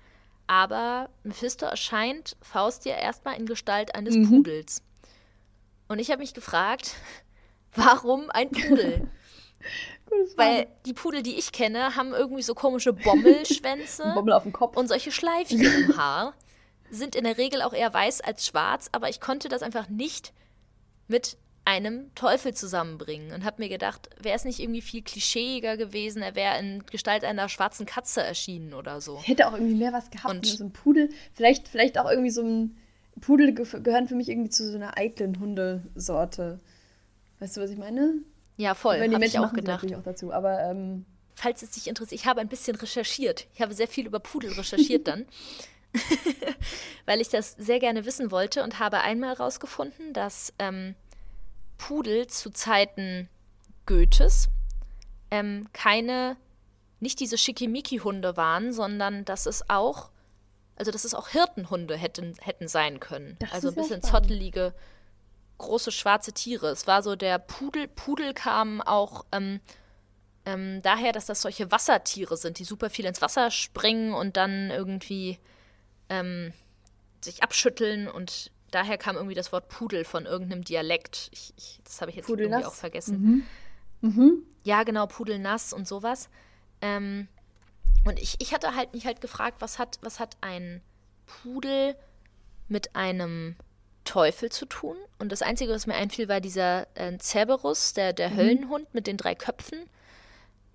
[0.50, 4.28] Aber Mephisto erscheint Faust ja erstmal in Gestalt eines mhm.
[4.28, 4.82] Pudels.
[5.86, 6.96] Und ich habe mich gefragt,
[7.76, 9.08] warum ein Pudel?
[10.34, 14.76] Weil die Pudel, die ich kenne, haben irgendwie so komische Bommelschwänze Bommel auf dem Kopf.
[14.76, 16.34] und solche Schleifchen im Haar.
[16.90, 20.32] Sind in der Regel auch eher weiß als schwarz, aber ich konnte das einfach nicht
[21.06, 26.22] mit einem Teufel zusammenbringen und habe mir gedacht, wäre es nicht irgendwie viel klischeeiger gewesen,
[26.22, 29.20] er wäre in Gestalt einer schwarzen Katze erschienen oder so.
[29.22, 32.42] Hätte auch irgendwie mehr was gehabt, und so ein Pudel, vielleicht, vielleicht auch irgendwie so
[32.42, 32.76] ein
[33.20, 36.60] Pudel ge gehören für mich irgendwie zu so einer eitlen Hundesorte.
[37.38, 38.14] Weißt du, was ich meine?
[38.56, 38.98] Ja, voll.
[39.00, 39.82] Wenn die Menschen auch gedacht.
[39.82, 41.04] natürlich auch dazu, aber ähm
[41.40, 43.46] falls es dich interessiert, ich habe ein bisschen recherchiert.
[43.54, 45.26] Ich habe sehr viel über Pudel recherchiert dann.
[47.06, 50.94] Weil ich das sehr gerne wissen wollte und habe einmal herausgefunden, dass ähm,
[51.80, 53.30] Pudel zu Zeiten
[53.86, 54.48] Goethes
[55.30, 56.36] ähm, keine,
[57.00, 60.10] nicht diese Schickimicki-Hunde waren, sondern dass es auch,
[60.76, 63.36] also dass es auch Hirtenhunde hätten, hätten sein können.
[63.38, 64.74] Das also ein bisschen zottelige,
[65.56, 66.68] große schwarze Tiere.
[66.68, 69.60] Es war so der Pudel, Pudel kam auch ähm,
[70.44, 74.70] ähm, daher, dass das solche Wassertiere sind, die super viel ins Wasser springen und dann
[74.70, 75.38] irgendwie
[76.10, 76.52] ähm,
[77.22, 81.28] sich abschütteln und daher kam irgendwie das Wort Pudel von irgendeinem Dialekt.
[81.32, 82.60] Ich, ich, das habe ich jetzt Pudelnass.
[82.60, 83.46] irgendwie auch vergessen.
[84.00, 84.08] Mhm.
[84.08, 84.42] Mhm.
[84.64, 86.28] Ja, genau, Pudelnass und sowas.
[86.80, 87.28] Ähm,
[88.04, 90.82] und ich, ich hatte halt mich halt gefragt, was hat, was hat ein
[91.26, 91.96] Pudel
[92.68, 93.56] mit einem
[94.04, 94.96] Teufel zu tun?
[95.18, 98.36] Und das Einzige, was mir einfiel, war dieser äh, Cerberus, der, der mhm.
[98.36, 99.78] Höllenhund mit den drei Köpfen,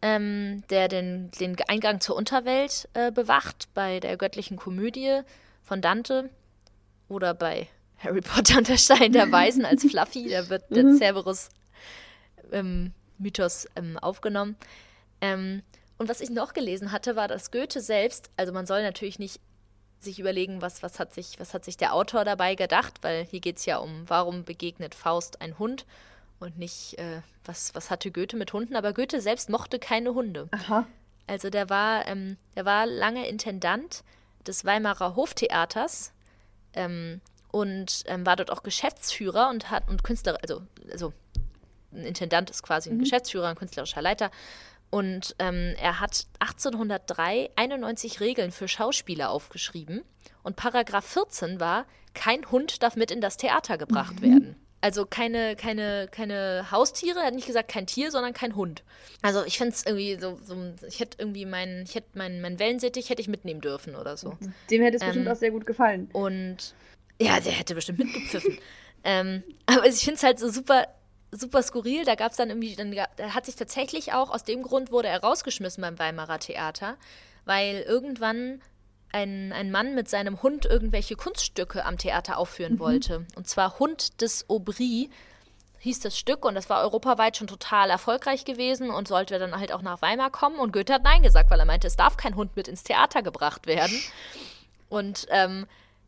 [0.02, 5.22] ähm, der den, den Eingang zur Unterwelt äh, bewacht bei der göttlichen Komödie
[5.64, 6.30] von Dante
[7.08, 7.68] oder bei
[7.98, 10.30] Harry Potter und der Stein der Weisen als Fluffy.
[10.30, 10.98] Da wird der mhm.
[10.98, 11.50] Cerberus-Mythos
[12.52, 12.91] ähm,
[13.76, 14.56] ähm, aufgenommen.
[15.22, 15.64] Ähm,
[15.98, 19.39] und was ich noch gelesen hatte, war, dass Goethe selbst, also man soll natürlich nicht
[20.00, 23.39] sich überlegen, was, was, hat, sich, was hat sich der Autor dabei gedacht, weil hier
[23.39, 25.86] geht es ja um, warum begegnet Faust ein Hund
[26.39, 28.76] und nicht, äh, was, was hatte Goethe mit Hunden.
[28.76, 30.48] Aber Goethe selbst mochte keine Hunde.
[30.52, 30.86] Aha.
[31.28, 34.04] Also der war, ähm, der war lange Intendant
[34.46, 36.12] des Weimarer Hoftheaters.
[36.74, 37.22] Ähm,
[37.56, 41.14] und ähm, war dort auch Geschäftsführer und hat und Künstler, also, also
[41.93, 43.03] ein Intendant ist quasi ein mhm.
[43.03, 44.30] Geschäftsführer, ein künstlerischer Leiter.
[44.89, 50.03] Und ähm, er hat 1803 91 Regeln für Schauspieler aufgeschrieben.
[50.43, 54.22] Und Paragraph 14 war, kein Hund darf mit in das Theater gebracht mhm.
[54.22, 54.56] werden.
[54.82, 58.84] Also keine, keine, keine Haustiere, er hat nicht gesagt kein Tier, sondern kein Hund.
[59.22, 62.60] Also ich finde es irgendwie so, so, ich hätte irgendwie meinen, ich hätte meinen, meinen
[62.60, 64.38] Wellensittich hätte ich mitnehmen dürfen oder so.
[64.70, 66.10] Dem hätte es ähm, bestimmt auch sehr gut gefallen.
[66.12, 66.76] Und
[67.20, 68.57] ja, der hätte bestimmt mitgepfiffen.
[69.03, 70.88] ähm, aber ich finde es halt so super,
[71.32, 72.05] super skurril.
[72.05, 74.91] Da gab es dann irgendwie, dann gab, da hat sich tatsächlich auch, aus dem Grund
[74.91, 76.97] wurde er rausgeschmissen beim Weimarer Theater,
[77.45, 78.61] weil irgendwann
[79.11, 82.80] ein, ein Mann mit seinem Hund irgendwelche Kunststücke am Theater aufführen mhm.
[82.80, 83.26] wollte.
[83.36, 85.09] Und zwar Hund des Aubry
[85.80, 89.72] hieß das Stück und das war europaweit schon total erfolgreich gewesen und sollte dann halt
[89.72, 90.59] auch nach Weimar kommen.
[90.59, 93.22] Und Goethe hat Nein gesagt, weil er meinte, es darf kein Hund mit ins Theater
[93.22, 93.97] gebracht werden.
[94.89, 95.66] Und ähm,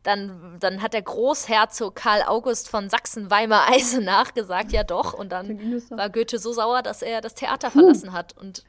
[0.07, 5.13] dann, dann hat der Großherzog Karl August von Sachsen-Weimar-Eisenach gesagt, ja doch.
[5.13, 8.35] Und dann war Goethe so sauer, dass er das Theater verlassen hat.
[8.37, 8.63] Und,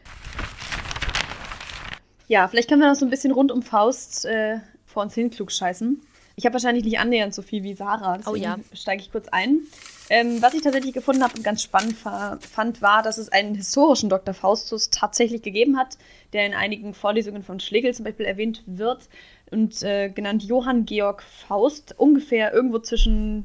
[2.28, 5.30] Ja, vielleicht können wir noch so ein bisschen rund um Faust äh, vor uns hin
[5.30, 6.00] klug scheißen.
[6.36, 8.58] Ich habe wahrscheinlich nicht annähernd so viel wie Sarah, deswegen oh ja.
[8.72, 9.60] steige ich kurz ein.
[10.08, 14.08] Ähm, was ich tatsächlich gefunden habe und ganz spannend fand, war, dass es einen historischen
[14.08, 14.34] Dr.
[14.34, 15.96] Faustus tatsächlich gegeben hat,
[16.32, 19.08] der in einigen Vorlesungen von Schlegel zum Beispiel erwähnt wird
[19.52, 23.44] und äh, genannt Johann Georg Faust, ungefähr irgendwo zwischen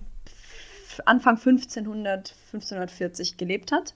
[1.06, 3.94] Anfang 1500, 1540 gelebt hat,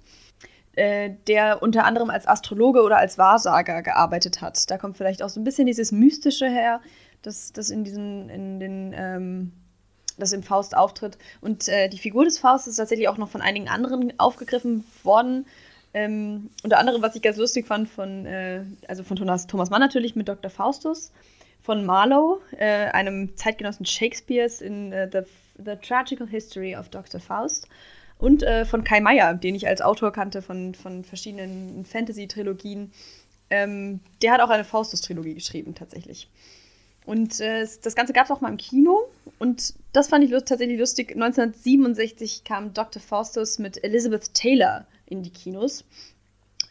[0.75, 4.69] äh, der unter anderem als Astrologe oder als Wahrsager gearbeitet hat.
[4.69, 6.81] Da kommt vielleicht auch so ein bisschen dieses Mystische her,
[7.21, 9.51] das, das in diesen, in den, ähm,
[10.17, 11.17] das im Faust auftritt.
[11.39, 15.45] Und äh, die Figur des Faust ist tatsächlich auch noch von einigen anderen aufgegriffen worden.
[15.93, 19.81] Ähm, unter anderem, was ich ganz lustig fand, von, äh, also von Thomas, Thomas Mann
[19.81, 20.49] natürlich mit Dr.
[20.49, 21.11] Faustus
[21.61, 25.19] von Marlowe, äh, einem Zeitgenossen Shakespeares in uh, the,
[25.57, 27.19] the Tragical History of Dr.
[27.19, 27.67] Faust.
[28.17, 32.91] Und äh, von Kai Meier, den ich als Autor kannte von, von verschiedenen Fantasy-Trilogien.
[33.49, 36.29] Ähm, der hat auch eine Faustus-Trilogie geschrieben, tatsächlich.
[37.05, 39.09] Und äh, das Ganze gab es auch mal im Kino.
[39.39, 41.11] Und das fand ich lust tatsächlich lustig.
[41.11, 43.01] 1967 kam Dr.
[43.01, 45.83] Faustus mit Elizabeth Taylor in die Kinos.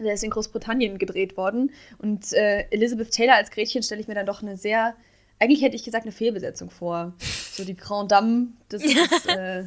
[0.01, 1.73] Der ist in Großbritannien gedreht worden.
[1.99, 4.95] Und äh, Elizabeth Taylor als Gretchen stelle ich mir dann doch eine sehr,
[5.39, 7.15] eigentlich hätte ich gesagt, eine Fehlbesetzung vor.
[7.19, 8.83] So die Grand Dame des.
[9.27, 9.65] äh,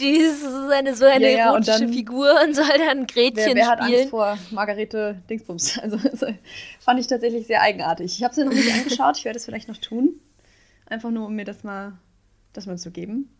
[0.00, 3.34] die ist so eine, so eine ja, ja, erotische dann, Figur und soll dann Gretchen
[3.36, 4.00] wer, wer hat spielen.
[4.00, 5.78] Angst vor Margarete Dingsbums?
[5.82, 6.26] Also, also
[6.80, 8.16] fand ich tatsächlich sehr eigenartig.
[8.16, 10.20] Ich habe sie noch nicht angeschaut, ich werde es vielleicht noch tun.
[10.86, 11.92] Einfach nur, um mir das mal,
[12.52, 13.33] das mal zu geben.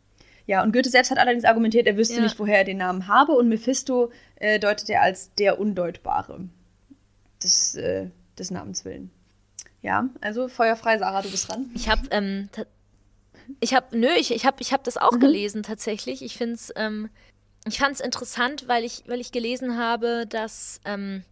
[0.47, 2.23] Ja, und Goethe selbst hat allerdings argumentiert, er wüsste ja.
[2.23, 6.49] nicht, woher er den Namen habe und Mephisto äh, deutet er als der Undeutbare
[7.43, 9.11] des, äh, des Namens willen.
[9.81, 11.71] Ja, also feuerfrei, Sarah, du bist dran.
[11.75, 12.49] Ich habe, ähm,
[13.61, 15.21] ich habe, nö, ich, ich habe ich hab das auch mhm.
[15.21, 16.23] gelesen tatsächlich.
[16.23, 17.11] Ich finde es, ähm,
[17.67, 21.23] ich fand es interessant, weil ich, weil ich gelesen habe, dass, ähm,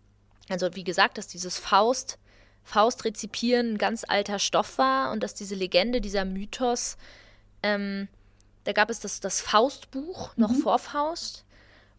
[0.49, 2.19] also wie gesagt, dass dieses Faust,
[2.65, 6.97] Faustrezipieren ein ganz alter Stoff war und dass diese Legende, dieser Mythos,
[7.63, 8.09] ähm,
[8.65, 10.57] da gab es das, das Faustbuch, noch mhm.
[10.57, 11.45] vor Faust.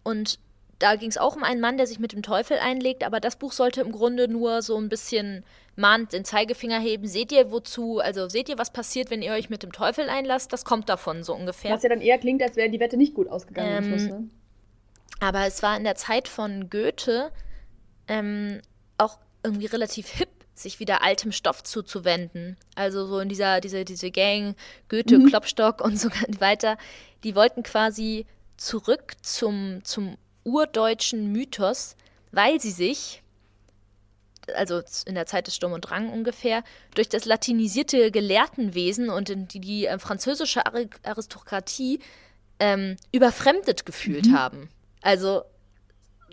[0.03, 0.39] Und
[0.79, 3.37] da ging es auch um einen Mann, der sich mit dem Teufel einlegt, aber das
[3.37, 5.45] Buch sollte im Grunde nur so ein bisschen
[5.75, 7.07] mahnt den Zeigefinger heben.
[7.07, 10.51] Seht ihr, wozu, also seht ihr, was passiert, wenn ihr euch mit dem Teufel einlasst?
[10.51, 11.71] Das kommt davon so ungefähr.
[11.71, 14.29] Was ja dann eher klingt, als wäre die Wette nicht gut ausgegangen ähm, Schluss, ne?
[15.19, 17.31] Aber es war in der Zeit von Goethe
[18.09, 18.61] ähm,
[18.97, 22.57] auch irgendwie relativ hip, sich wieder altem Stoff zuzuwenden.
[22.75, 24.55] Also so in dieser, diese, diese Gang,
[24.89, 25.27] Goethe, mhm.
[25.27, 26.77] Klopstock und so weiter,
[27.23, 28.25] die wollten quasi
[28.57, 31.95] zurück zum, zum urdeutschen Mythos,
[32.31, 33.23] weil sie sich,
[34.55, 36.63] also in der Zeit des Sturm und Drang ungefähr,
[36.95, 41.99] durch das latinisierte Gelehrtenwesen und die, die äh, französische Aristokratie
[42.59, 44.37] ähm, überfremdet gefühlt mhm.
[44.37, 44.69] haben.
[45.01, 45.43] Also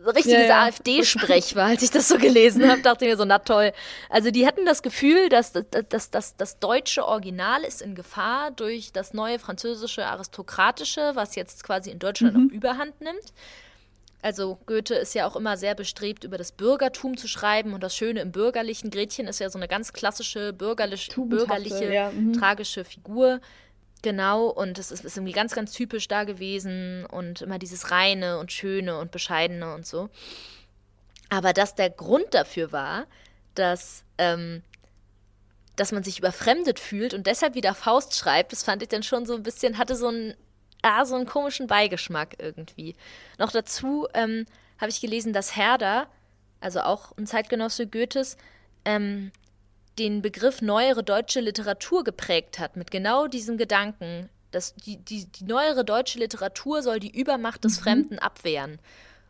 [0.07, 0.63] richtiges ja, ja.
[0.65, 3.73] AfD-Sprech war, als ich das so gelesen habe, dachte ich mir so, na toll.
[4.09, 8.93] Also die hatten das Gefühl, dass, dass, dass das deutsche Original ist in Gefahr durch
[8.93, 12.49] das neue französische Aristokratische, was jetzt quasi in Deutschland mhm.
[12.49, 13.33] auch Überhand nimmt.
[14.23, 17.97] Also Goethe ist ja auch immer sehr bestrebt, über das Bürgertum zu schreiben und das
[17.97, 18.91] Schöne im Bürgerlichen.
[18.91, 22.11] Gretchen ist ja so eine ganz klassische bürgerlich, bürgerliche, ja.
[22.11, 22.35] mhm.
[22.35, 23.41] tragische Figur.
[24.03, 28.39] Genau, und es ist, ist, irgendwie ganz, ganz typisch da gewesen und immer dieses Reine
[28.39, 30.09] und Schöne und Bescheidene und so.
[31.29, 33.07] Aber dass der Grund dafür war,
[33.55, 34.63] dass, ähm,
[35.77, 39.27] dass man sich überfremdet fühlt und deshalb wieder Faust schreibt, das fand ich dann schon
[39.27, 40.35] so ein bisschen, hatte so einen,
[40.83, 42.97] ah, so einen komischen Beigeschmack irgendwie.
[43.39, 44.47] Noch dazu ähm,
[44.79, 46.09] habe ich gelesen, dass Herder,
[46.61, 48.39] also auch ein Zeitgenosse Goethes,
[48.87, 49.31] ähm,
[50.01, 55.45] den Begriff neuere deutsche Literatur geprägt hat, mit genau diesem Gedanken, dass die, die, die
[55.45, 57.83] neuere deutsche Literatur soll die Übermacht des mhm.
[57.83, 58.79] Fremden abwehren.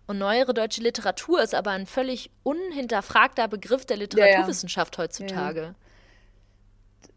[0.06, 5.04] Und neuere deutsche Literatur ist aber ein völlig unhinterfragter Begriff der Literaturwissenschaft ja, ja.
[5.04, 5.62] heutzutage.
[5.62, 5.74] Ja.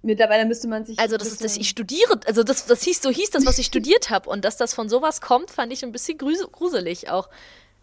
[0.02, 1.00] Mittlerweile müsste man sich.
[1.00, 3.68] Also, das ist, dass ich studiere, also das, das hieß, so hieß das, was ich
[3.68, 4.30] studiert habe.
[4.30, 7.30] Und dass das von sowas kommt, fand ich ein bisschen gruselig auch.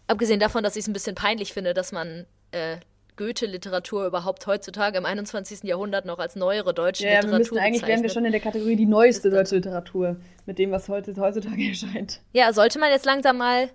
[0.07, 2.77] Abgesehen davon, dass ich es ein bisschen peinlich finde, dass man äh,
[3.17, 5.63] Goethe-Literatur überhaupt heutzutage im 21.
[5.63, 8.75] Jahrhundert noch als neuere deutsche ja, Literatur wir eigentlich wären wir schon in der Kategorie
[8.75, 12.21] die neueste deutsche Literatur mit dem, was heute, heutzutage erscheint.
[12.33, 13.69] Ja, sollte man jetzt langsam mal,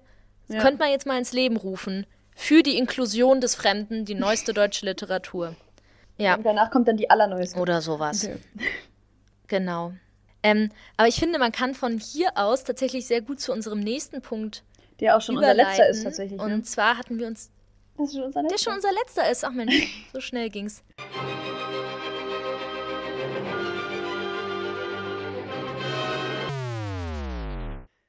[0.49, 0.61] ja.
[0.61, 2.07] könnte man jetzt mal ins Leben rufen.
[2.35, 5.55] Für die Inklusion des Fremden, die neueste deutsche Literatur.
[6.19, 6.37] Ja.
[6.37, 7.59] Und danach kommt dann die allerneueste.
[7.59, 8.25] Oder sowas.
[8.25, 8.37] Okay.
[9.49, 9.93] Genau.
[10.43, 14.23] Ähm, aber ich finde, man kann von hier aus tatsächlich sehr gut zu unserem nächsten
[14.23, 14.65] Punkt.
[15.01, 16.41] Der auch schon unser letzter ist tatsächlich.
[16.41, 16.45] Ne?
[16.45, 17.51] Und zwar hatten wir uns
[17.99, 18.57] das ist schon unser letzter.
[18.57, 19.45] Der schon unser letzter ist.
[19.45, 20.83] Ach Mensch, so schnell ging's.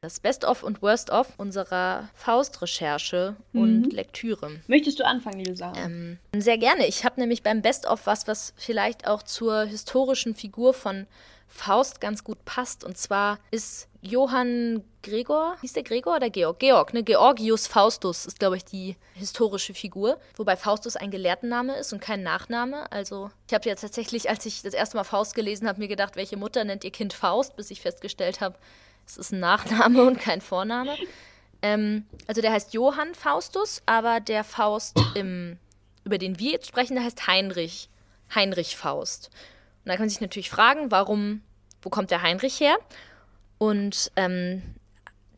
[0.01, 3.61] Das Best-of und Worst-of unserer Faust-Recherche mhm.
[3.61, 4.51] und Lektüre.
[4.67, 5.75] Möchtest du anfangen, liebe Sarah?
[5.77, 6.87] Ähm, sehr gerne.
[6.87, 11.07] Ich habe nämlich beim Best-of was, was vielleicht auch zur historischen Figur von
[11.47, 12.83] Faust ganz gut passt.
[12.83, 16.59] Und zwar ist Johann Gregor, hieß der Gregor oder Georg?
[16.59, 17.03] Georg, ne?
[17.03, 20.19] Georgius Faustus ist, glaube ich, die historische Figur.
[20.35, 22.91] Wobei Faustus ein Gelehrtenname ist und kein Nachname.
[22.91, 26.15] Also, ich habe ja tatsächlich, als ich das erste Mal Faust gelesen habe, mir gedacht,
[26.15, 28.57] welche Mutter nennt ihr Kind Faust, bis ich festgestellt habe,
[29.05, 30.95] es ist ein Nachname und kein Vorname.
[31.61, 35.57] Ähm, also, der heißt Johann Faustus, aber der Faust, im,
[36.03, 37.89] über den wir jetzt sprechen, der heißt Heinrich.
[38.35, 39.31] Heinrich Faust.
[39.87, 41.41] Und da kann man sich natürlich fragen, warum,
[41.81, 42.75] wo kommt der Heinrich her?
[43.57, 44.61] Und ähm,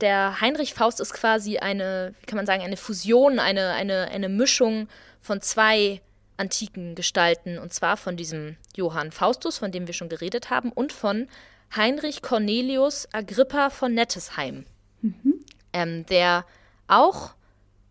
[0.01, 4.27] der Heinrich Faust ist quasi eine, wie kann man sagen, eine Fusion, eine, eine, eine
[4.27, 4.87] Mischung
[5.21, 6.01] von zwei
[6.37, 7.59] antiken Gestalten.
[7.59, 11.27] Und zwar von diesem Johann Faustus, von dem wir schon geredet haben, und von
[11.75, 14.65] Heinrich Cornelius Agrippa von Nettesheim,
[15.03, 15.45] mhm.
[15.73, 16.43] ähm, der
[16.87, 17.35] auch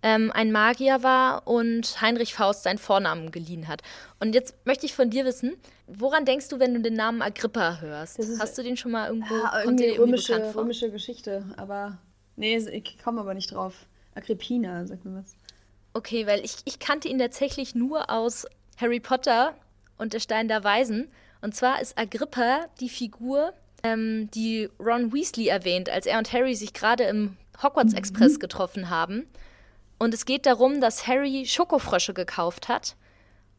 [0.03, 3.83] ähm, ein Magier war und Heinrich Faust seinen Vornamen geliehen hat.
[4.21, 7.81] Und jetzt möchte ich von dir wissen, woran denkst du, wenn du den Namen Agrippa
[7.81, 8.19] hörst?
[8.39, 11.99] Hast du den schon mal irgendwo ja, irgendwie, irgendwie römische, irgendwie römische Geschichte, aber
[12.37, 13.75] nee, ich komme aber nicht drauf.
[14.15, 15.35] Agrippina, sag mir was.
[15.95, 18.47] Okay, weil ich, ich kannte ihn tatsächlich nur aus
[18.77, 19.55] Harry Potter
[19.97, 21.09] und der Stein der Weisen.
[21.41, 26.55] Und zwar ist Agrippa die Figur, ähm, die Ron Weasley erwähnt, als er und Harry
[26.55, 27.99] sich gerade im Hogwarts mhm.
[27.99, 28.41] Express mhm.
[28.41, 29.27] getroffen haben.
[29.99, 32.97] Und es geht darum, dass Harry Schokofrösche gekauft hat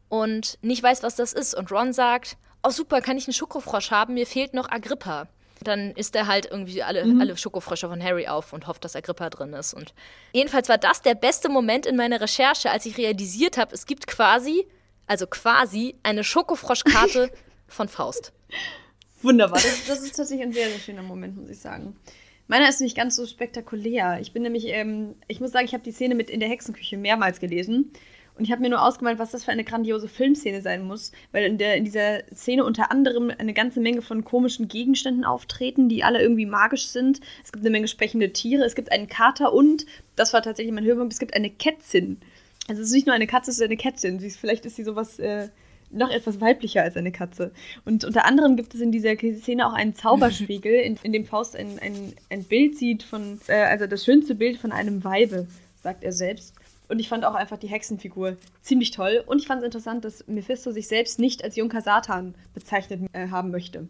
[0.08, 1.54] und nicht weiß, was das ist.
[1.54, 4.14] Und Ron sagt, oh super, kann ich einen Schokofrosch haben?
[4.14, 5.28] Mir fehlt noch Agrippa.
[5.62, 7.20] Dann isst er halt irgendwie alle, mhm.
[7.20, 9.74] alle Schokofrösche von Harry auf und hofft, dass Agrippa drin ist.
[9.74, 9.92] Und
[10.32, 14.06] jedenfalls war das der beste Moment in meiner Recherche, als ich realisiert habe, es gibt
[14.06, 14.66] quasi,
[15.06, 17.30] also quasi, eine Schokofroschkarte
[17.68, 18.32] von Faust.
[19.22, 19.60] Wunderbar.
[19.60, 21.94] Das, das, ist tatsächlich ein sehr, sehr schöner Moment, muss ich sagen.
[22.50, 24.18] Meiner ist nicht ganz so spektakulär.
[24.20, 26.96] Ich bin nämlich, ähm, ich muss sagen, ich habe die Szene mit in der Hexenküche
[26.96, 27.92] mehrmals gelesen.
[28.36, 31.44] Und ich habe mir nur ausgemalt, was das für eine grandiose Filmszene sein muss, weil
[31.44, 36.02] in, der, in dieser Szene unter anderem eine ganze Menge von komischen Gegenständen auftreten, die
[36.02, 37.20] alle irgendwie magisch sind.
[37.44, 39.86] Es gibt eine Menge sprechende Tiere, es gibt einen Kater und,
[40.16, 42.16] das war tatsächlich mein Höhepunkt, es gibt eine Kätzin.
[42.66, 44.18] Also es ist nicht nur eine Katze, es ist eine Kätzin.
[44.18, 45.50] Vielleicht ist sie sowas äh,
[45.90, 47.52] noch etwas weiblicher als eine Katze.
[47.84, 51.56] Und unter anderem gibt es in dieser Szene auch einen Zauberspiegel, in, in dem Faust
[51.56, 55.46] ein, ein, ein Bild sieht von, äh, also das schönste Bild von einem Weibe,
[55.82, 56.54] sagt er selbst.
[56.88, 59.22] Und ich fand auch einfach die Hexenfigur ziemlich toll.
[59.26, 63.28] Und ich fand es interessant, dass Mephisto sich selbst nicht als Junker Satan bezeichnet äh,
[63.28, 63.88] haben möchte.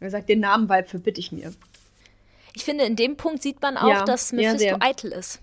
[0.00, 1.52] Er sagt, den Namen Weib verbitte ich mir.
[2.54, 5.40] Ich finde, in dem Punkt sieht man auch, ja, dass Mephisto ja, eitel ist.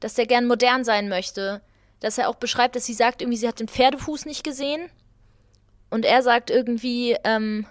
[0.00, 1.60] Dass er gern modern sein möchte.
[2.00, 4.88] Dass er auch beschreibt, dass sie sagt, irgendwie, sie hat den Pferdefuß nicht gesehen
[5.90, 7.66] und er sagt irgendwie, ähm,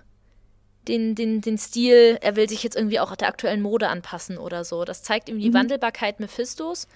[0.87, 4.63] den, den, den Stil, er will sich jetzt irgendwie auch der aktuellen Mode anpassen oder
[4.63, 4.85] so.
[4.85, 5.55] Das zeigt ihm die mhm.
[5.55, 6.87] Wandelbarkeit Mephistos,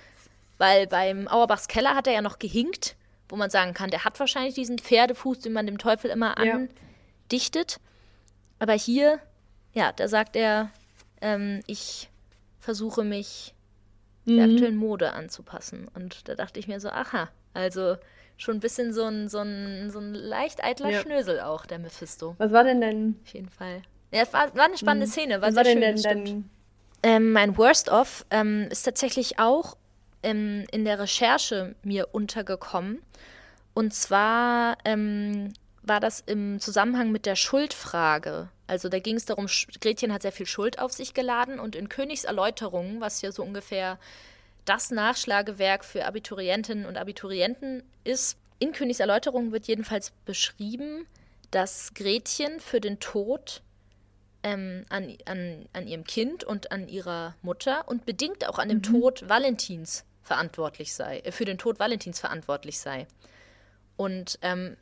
[0.57, 2.95] weil beim Auerbachs Keller hat er ja noch gehinkt,
[3.29, 7.71] wo man sagen kann, der hat wahrscheinlich diesen Pferdefuß, den man dem Teufel immer andichtet.
[7.71, 7.77] Ja.
[8.59, 9.19] Aber hier,
[9.73, 10.69] ja, da sagt er,
[11.21, 12.09] ähm, ich
[12.59, 13.53] versuche mich
[14.25, 14.35] mhm.
[14.37, 15.87] der aktuellen Mode anzupassen.
[15.93, 17.97] Und da dachte ich mir so, aha, also
[18.37, 21.01] schon ein bisschen so ein, so ein, so ein leicht eitler ja.
[21.01, 22.35] Schnösel auch, der Mephisto.
[22.37, 23.19] Was war denn denn?
[23.23, 23.81] Auf jeden Fall.
[24.11, 25.11] Ja, es war, war eine spannende mhm.
[25.11, 26.49] Szene, war Was sehr war schön, denn, denn
[27.03, 29.77] ähm, mein Worst-of ähm, ist tatsächlich auch
[30.23, 33.01] ähm, in der Recherche mir untergekommen.
[33.73, 38.49] Und zwar ähm, war das im Zusammenhang mit der Schuldfrage.
[38.67, 39.47] Also da ging es darum,
[39.81, 43.43] Gretchen hat sehr viel Schuld auf sich geladen und in Königs Erläuterungen, was ja so
[43.43, 43.97] ungefähr
[44.65, 48.37] das Nachschlagewerk für Abiturientinnen und Abiturienten ist.
[48.59, 51.07] In Königs Erläuterung wird jedenfalls beschrieben,
[51.49, 53.61] dass Gretchen für den Tod
[54.43, 58.77] ähm, an, an, an ihrem Kind und an ihrer Mutter und bedingt auch an dem
[58.77, 58.83] mhm.
[58.83, 63.07] Tod Valentins verantwortlich sei, äh, für den Tod Valentins verantwortlich sei.
[63.97, 64.77] Und ähm,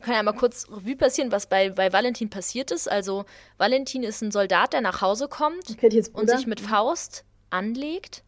[0.00, 2.90] kann ja mal kurz Revue passieren, was bei, bei Valentin passiert ist.
[2.90, 3.24] Also
[3.58, 5.76] Valentin ist ein Soldat, der nach Hause kommt
[6.12, 8.22] und sich mit Faust anlegt.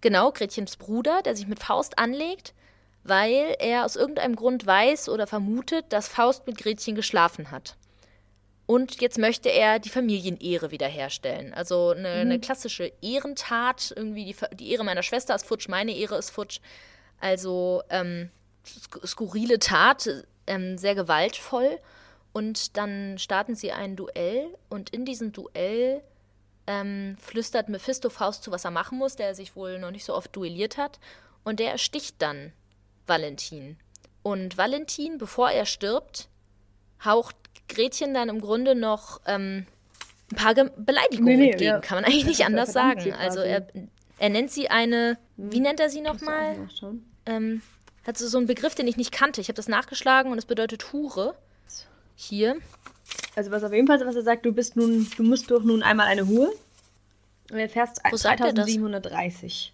[0.00, 2.54] Genau, Gretchens Bruder, der sich mit Faust anlegt,
[3.04, 7.76] weil er aus irgendeinem Grund weiß oder vermutet, dass Faust mit Gretchen geschlafen hat.
[8.66, 11.54] Und jetzt möchte er die Familienehre wiederherstellen.
[11.54, 12.20] Also eine, mhm.
[12.20, 13.94] eine klassische Ehrentat.
[13.96, 16.58] Irgendwie die, die, Ehre meiner Schwester ist futsch, meine Ehre ist futsch.
[17.20, 18.30] Also ähm,
[19.04, 21.78] skurrile Tat, ähm, sehr gewaltvoll.
[22.32, 24.48] Und dann starten sie ein Duell.
[24.68, 26.02] Und in diesem Duell
[26.66, 30.14] ähm, flüstert Mephisto Faust zu, was er machen muss, der sich wohl noch nicht so
[30.14, 30.98] oft duelliert hat.
[31.44, 32.52] Und der ersticht dann
[33.06, 33.76] Valentin.
[34.22, 36.28] Und Valentin, bevor er stirbt,
[37.04, 37.36] haucht
[37.68, 39.66] Gretchen dann im Grunde noch ähm,
[40.32, 41.70] ein paar Ge Beleidigungen nee, nee, entgegen.
[41.70, 41.80] Ja.
[41.80, 43.12] Kann man eigentlich nicht anders sagen.
[43.12, 43.66] Also er,
[44.18, 45.52] er nennt sie eine, hm.
[45.52, 46.68] wie nennt er sie nochmal?
[47.26, 47.62] Ähm,
[48.06, 49.40] hat so, so einen Begriff, den ich nicht kannte.
[49.40, 51.36] Ich habe das nachgeschlagen und es bedeutet Hure.
[52.14, 52.56] Hier.
[53.34, 55.82] Also was auf jeden Fall, was er sagt, du bist nun, du musst doch nun
[55.82, 56.52] einmal eine Hure.
[57.50, 59.72] Und er fährst 3730.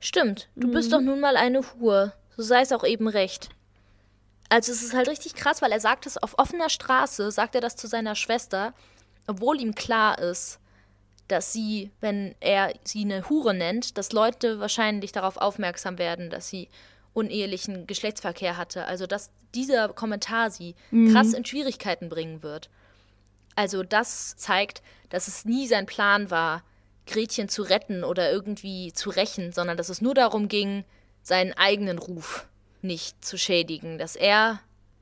[0.00, 0.72] Stimmt, du mhm.
[0.72, 2.12] bist doch nun mal eine Hure.
[2.36, 3.50] So sei es auch eben recht.
[4.48, 7.60] Also es ist halt richtig krass, weil er sagt es auf offener Straße, sagt er
[7.60, 8.74] das zu seiner Schwester,
[9.26, 10.60] obwohl ihm klar ist,
[11.28, 16.48] dass sie, wenn er sie eine Hure nennt, dass Leute wahrscheinlich darauf aufmerksam werden, dass
[16.48, 16.68] sie
[17.16, 18.84] unehelichen Geschlechtsverkehr hatte.
[18.84, 21.12] Also dass dieser Kommentar sie mhm.
[21.12, 22.68] krass in Schwierigkeiten bringen wird.
[23.54, 26.62] Also das zeigt, dass es nie sein Plan war,
[27.06, 30.84] Gretchen zu retten oder irgendwie zu rächen, sondern dass es nur darum ging,
[31.22, 32.46] seinen eigenen Ruf
[32.82, 34.60] nicht zu schädigen, dass er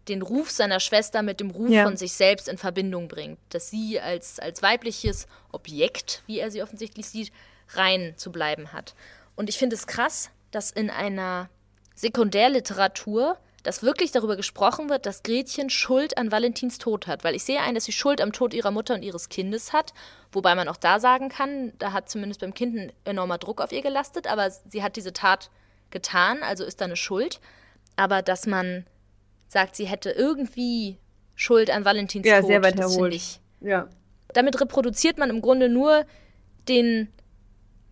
[0.08, 1.84] den Ruf seiner Schwester mit dem Ruf ja.
[1.84, 6.62] von sich selbst in Verbindung bringt, dass sie als, als weibliches Objekt, wie er sie
[6.62, 7.32] offensichtlich sieht,
[7.70, 8.94] rein zu bleiben hat.
[9.34, 11.48] Und ich finde es krass, dass in einer
[11.94, 17.24] Sekundärliteratur dass wirklich darüber gesprochen wird, dass Gretchen Schuld an Valentins Tod hat.
[17.24, 19.94] Weil ich sehe ein, dass sie Schuld am Tod ihrer Mutter und ihres Kindes hat.
[20.32, 23.72] Wobei man auch da sagen kann, da hat zumindest beim Kind ein enormer Druck auf
[23.72, 25.48] ihr gelastet, aber sie hat diese Tat
[25.88, 27.40] getan, also ist da eine Schuld
[27.96, 28.84] aber dass man
[29.48, 30.98] sagt, sie hätte irgendwie
[31.34, 33.14] Schuld an Valentins ja, Tod, sehr weit herholt.
[33.14, 33.40] Ich.
[33.60, 33.88] Ja.
[34.32, 36.04] Damit reproduziert man im Grunde nur
[36.68, 37.08] den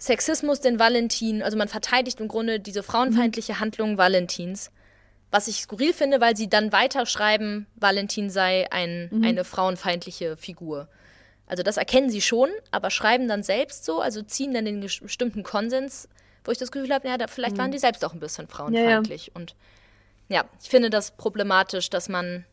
[0.02, 4.72] Sexismus, den Valentin, also man verteidigt im Grunde diese frauenfeindliche Handlung Valentins.
[5.30, 9.22] Was ich skurril finde, weil sie dann weiterschreiben, Valentin sei ein, mhm.
[9.22, 10.88] eine frauenfeindliche Figur.
[11.46, 15.44] Also das erkennen sie schon, aber schreiben dann selbst so, also ziehen dann den bestimmten
[15.44, 16.08] Konsens,
[16.44, 17.60] wo ich das Gefühl habe, ja, da, vielleicht mhm.
[17.60, 19.26] waren die selbst auch ein bisschen frauenfeindlich.
[19.26, 19.40] Ja, ja.
[19.40, 19.54] Und
[20.28, 22.44] ja, ich finde das problematisch, dass man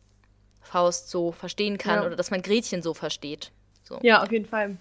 [0.60, 2.06] Faust so verstehen kann ja.
[2.06, 3.50] oder dass man Gretchen so versteht.
[3.82, 3.98] So.
[4.02, 4.76] Ja, auf jeden Fall.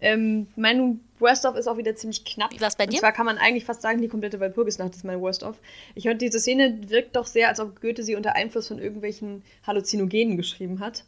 [0.00, 2.58] Ähm, mein Worst-of ist auch wieder ziemlich knapp.
[2.60, 2.94] War's bei dir?
[2.94, 5.56] Und zwar kann man eigentlich fast sagen, die komplette Walpurgisnacht ist mein Worst-of.
[5.94, 9.42] Ich finde, diese Szene wirkt doch sehr, als ob Goethe sie unter Einfluss von irgendwelchen
[9.66, 11.04] Halluzinogenen geschrieben hat.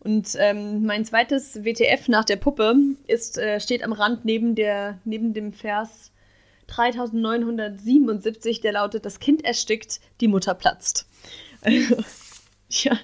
[0.00, 2.74] Und ähm, mein zweites WTF nach der Puppe
[3.06, 6.12] ist, äh, steht am Rand neben, der, neben dem Vers
[6.66, 11.06] 3977, der lautet: Das Kind erstickt, die Mutter platzt.
[12.68, 12.98] ja,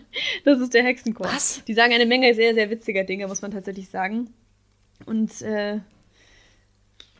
[0.44, 1.26] das ist der Hexenchor.
[1.26, 1.64] Was?
[1.64, 4.34] Die sagen eine Menge sehr, sehr witziger Dinge, muss man tatsächlich sagen.
[5.06, 5.80] Und äh,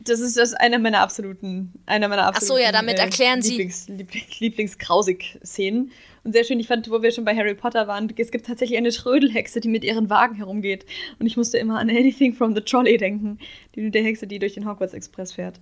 [0.03, 2.53] das ist das einer meiner absoluten, einer meiner absoluten.
[2.53, 5.91] Ach so, ja, damit äh, erklären Lieblings, Sie Lieblings, Lieblingskrausig-Szenen.
[6.23, 8.77] Und sehr schön, ich fand, wo wir schon bei Harry Potter waren, es gibt tatsächlich
[8.77, 10.85] eine Schrödelhexe, die mit ihren Wagen herumgeht.
[11.19, 13.39] Und ich musste immer an Anything from the Trolley denken,
[13.75, 15.59] die der Hexe, die durch den Hogwarts Express fährt.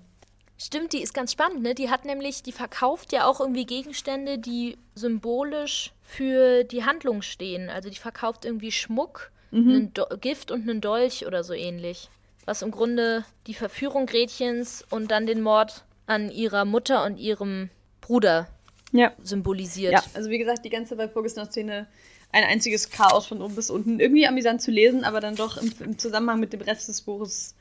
[0.62, 1.74] Stimmt, die ist ganz spannend, ne?
[1.74, 7.70] Die hat nämlich, die verkauft ja auch irgendwie Gegenstände, die symbolisch für die Handlung stehen.
[7.70, 9.92] Also die verkauft irgendwie Schmuck, mhm.
[10.22, 12.10] Gift und einen Dolch oder so ähnlich.
[12.46, 17.70] Was im Grunde die Verführung Gretchens und dann den Mord an ihrer Mutter und ihrem
[18.02, 18.48] Bruder
[18.92, 19.12] ja.
[19.22, 19.94] symbolisiert.
[19.94, 21.88] Ja, also wie gesagt, die ganze Walpurgisnacht-Szene
[22.32, 24.00] ein einziges Chaos von oben bis unten.
[24.00, 27.56] Irgendwie amüsant zu lesen, aber dann doch im, im Zusammenhang mit dem Rest des Buches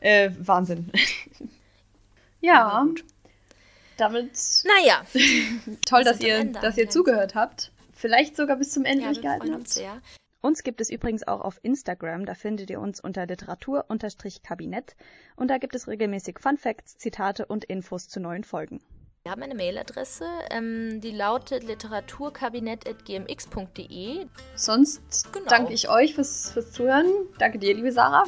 [0.00, 0.90] äh, Wahnsinn.
[2.44, 2.88] Ja.
[3.96, 4.32] Damit.
[4.64, 5.04] Naja.
[5.86, 7.70] toll, dass ihr, dass ihr zugehört habt.
[7.94, 9.68] Vielleicht sogar bis zum Ende ja, durchgehalten habt.
[9.68, 10.02] Sehr.
[10.42, 14.96] Uns gibt es übrigens auch auf Instagram, da findet ihr uns unter Literatur-Kabinett
[15.36, 18.80] und da gibt es regelmäßig Fun Facts, Zitate und Infos zu neuen Folgen.
[19.22, 24.26] Wir haben eine Mailadresse, ähm, die lautet literaturkabinett.gmx.de.
[24.56, 25.46] Sonst genau.
[25.46, 27.06] danke ich euch fürs, fürs Zuhören.
[27.38, 28.24] Danke dir, liebe Sarah.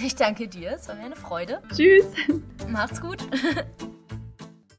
[0.00, 1.60] Ich danke dir, es war mir eine Freude.
[1.74, 2.06] Tschüss.
[2.68, 3.18] Macht's gut.